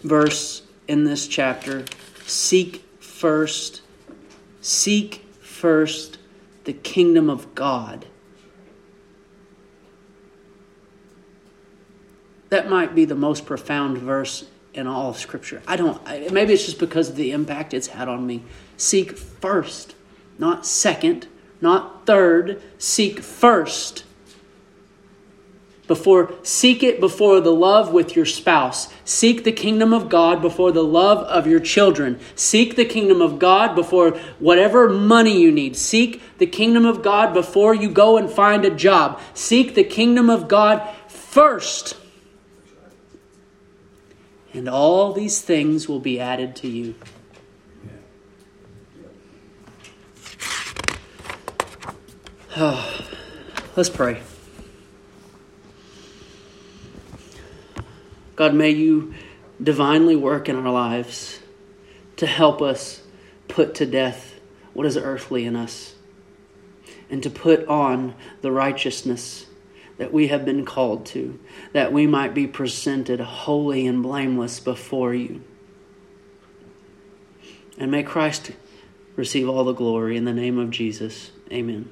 verse 0.04 0.64
in 0.88 1.04
this 1.04 1.28
chapter 1.28 1.86
seek 2.26 2.84
first, 3.00 3.82
seek 4.62 5.26
first 5.42 6.18
the 6.64 6.74
kingdom 6.74 7.30
of 7.30 7.54
God. 7.56 8.06
That 12.50 12.70
might 12.70 12.96
be 12.96 13.06
the 13.06 13.16
most 13.16 13.46
profound 13.46 13.98
verse 13.98 14.46
in 14.74 14.88
all 14.88 15.10
of 15.10 15.18
Scripture. 15.18 15.62
I 15.68 15.76
don't, 15.76 16.04
maybe 16.32 16.54
it's 16.54 16.66
just 16.66 16.80
because 16.80 17.10
of 17.10 17.16
the 17.16 17.32
impact 17.32 17.74
it's 17.74 17.88
had 17.88 18.08
on 18.08 18.26
me. 18.26 18.44
Seek 18.78 19.18
first, 19.18 19.96
not 20.38 20.66
second, 20.66 21.28
not 21.60 22.06
third. 22.06 22.62
Seek 22.78 23.20
first 23.22 24.04
before 25.92 26.34
seek 26.42 26.84
it 26.84 27.02
before 27.02 27.42
the 27.42 27.52
love 27.52 27.92
with 27.92 28.16
your 28.16 28.26
spouse. 28.26 28.88
Seek 29.04 29.44
the 29.44 29.52
kingdom 29.52 29.94
of 29.94 30.08
god 30.08 30.42
before 30.42 30.72
the 30.72 30.86
love 30.86 31.18
of 31.26 31.46
your 31.46 31.60
children. 31.60 32.18
Seek 32.34 32.78
the 32.78 32.86
kingdom 32.86 33.22
of 33.22 33.40
god 33.40 33.76
before 33.76 34.12
whatever 34.40 34.88
money 34.88 35.42
you 35.42 35.52
need. 35.52 35.76
Seek 35.76 36.22
the 36.38 36.46
kingdom 36.46 36.86
of 36.86 37.04
god 37.04 37.34
before 37.34 37.76
you 37.76 37.90
go 37.90 38.16
and 38.16 38.30
find 38.30 38.64
a 38.64 38.70
job. 38.70 39.20
Seek 39.34 39.76
the 39.76 39.84
kingdom 39.84 40.30
of 40.30 40.48
god 40.48 40.82
first. 41.10 41.98
And 44.54 44.70
all 44.70 45.12
these 45.12 45.42
things 45.42 45.90
will 45.90 46.00
be 46.00 46.22
added 46.22 46.56
to 46.56 46.70
you. 46.70 46.96
Let's 53.76 53.90
pray 53.90 54.22
God, 58.36 58.54
may 58.54 58.70
you 58.70 59.14
divinely 59.62 60.16
work 60.16 60.50
in 60.50 60.56
our 60.56 60.72
lives 60.72 61.40
to 62.18 62.26
help 62.26 62.62
us 62.62 63.02
put 63.48 63.76
to 63.76 63.86
death 63.86 64.40
what 64.74 64.86
is 64.86 64.98
earthly 64.98 65.46
in 65.46 65.56
us 65.56 65.96
and 67.10 67.22
to 67.24 67.30
put 67.30 67.68
on 67.68 68.16
the 68.42 68.52
righteousness 68.52 69.46
that 69.98 70.14
we 70.14 70.30
have 70.30 70.46
been 70.46 70.66
called 70.66 71.06
to, 71.06 71.40
that 71.74 71.94
we 71.94 72.08
might 72.08 72.34
be 72.34 72.48
presented 72.48 73.20
holy 73.20 73.86
and 73.86 74.02
blameless 74.02 74.60
before 74.60 75.14
you. 75.14 75.44
And 77.78 77.92
may 77.92 78.02
Christ 78.02 78.52
receive 79.16 79.48
all 79.48 79.64
the 79.64 79.74
glory 79.74 80.18
in 80.18 80.26
the 80.26 80.34
name 80.34 80.58
of 80.58 80.72
Jesus. 80.72 81.32
Amen. 81.52 81.90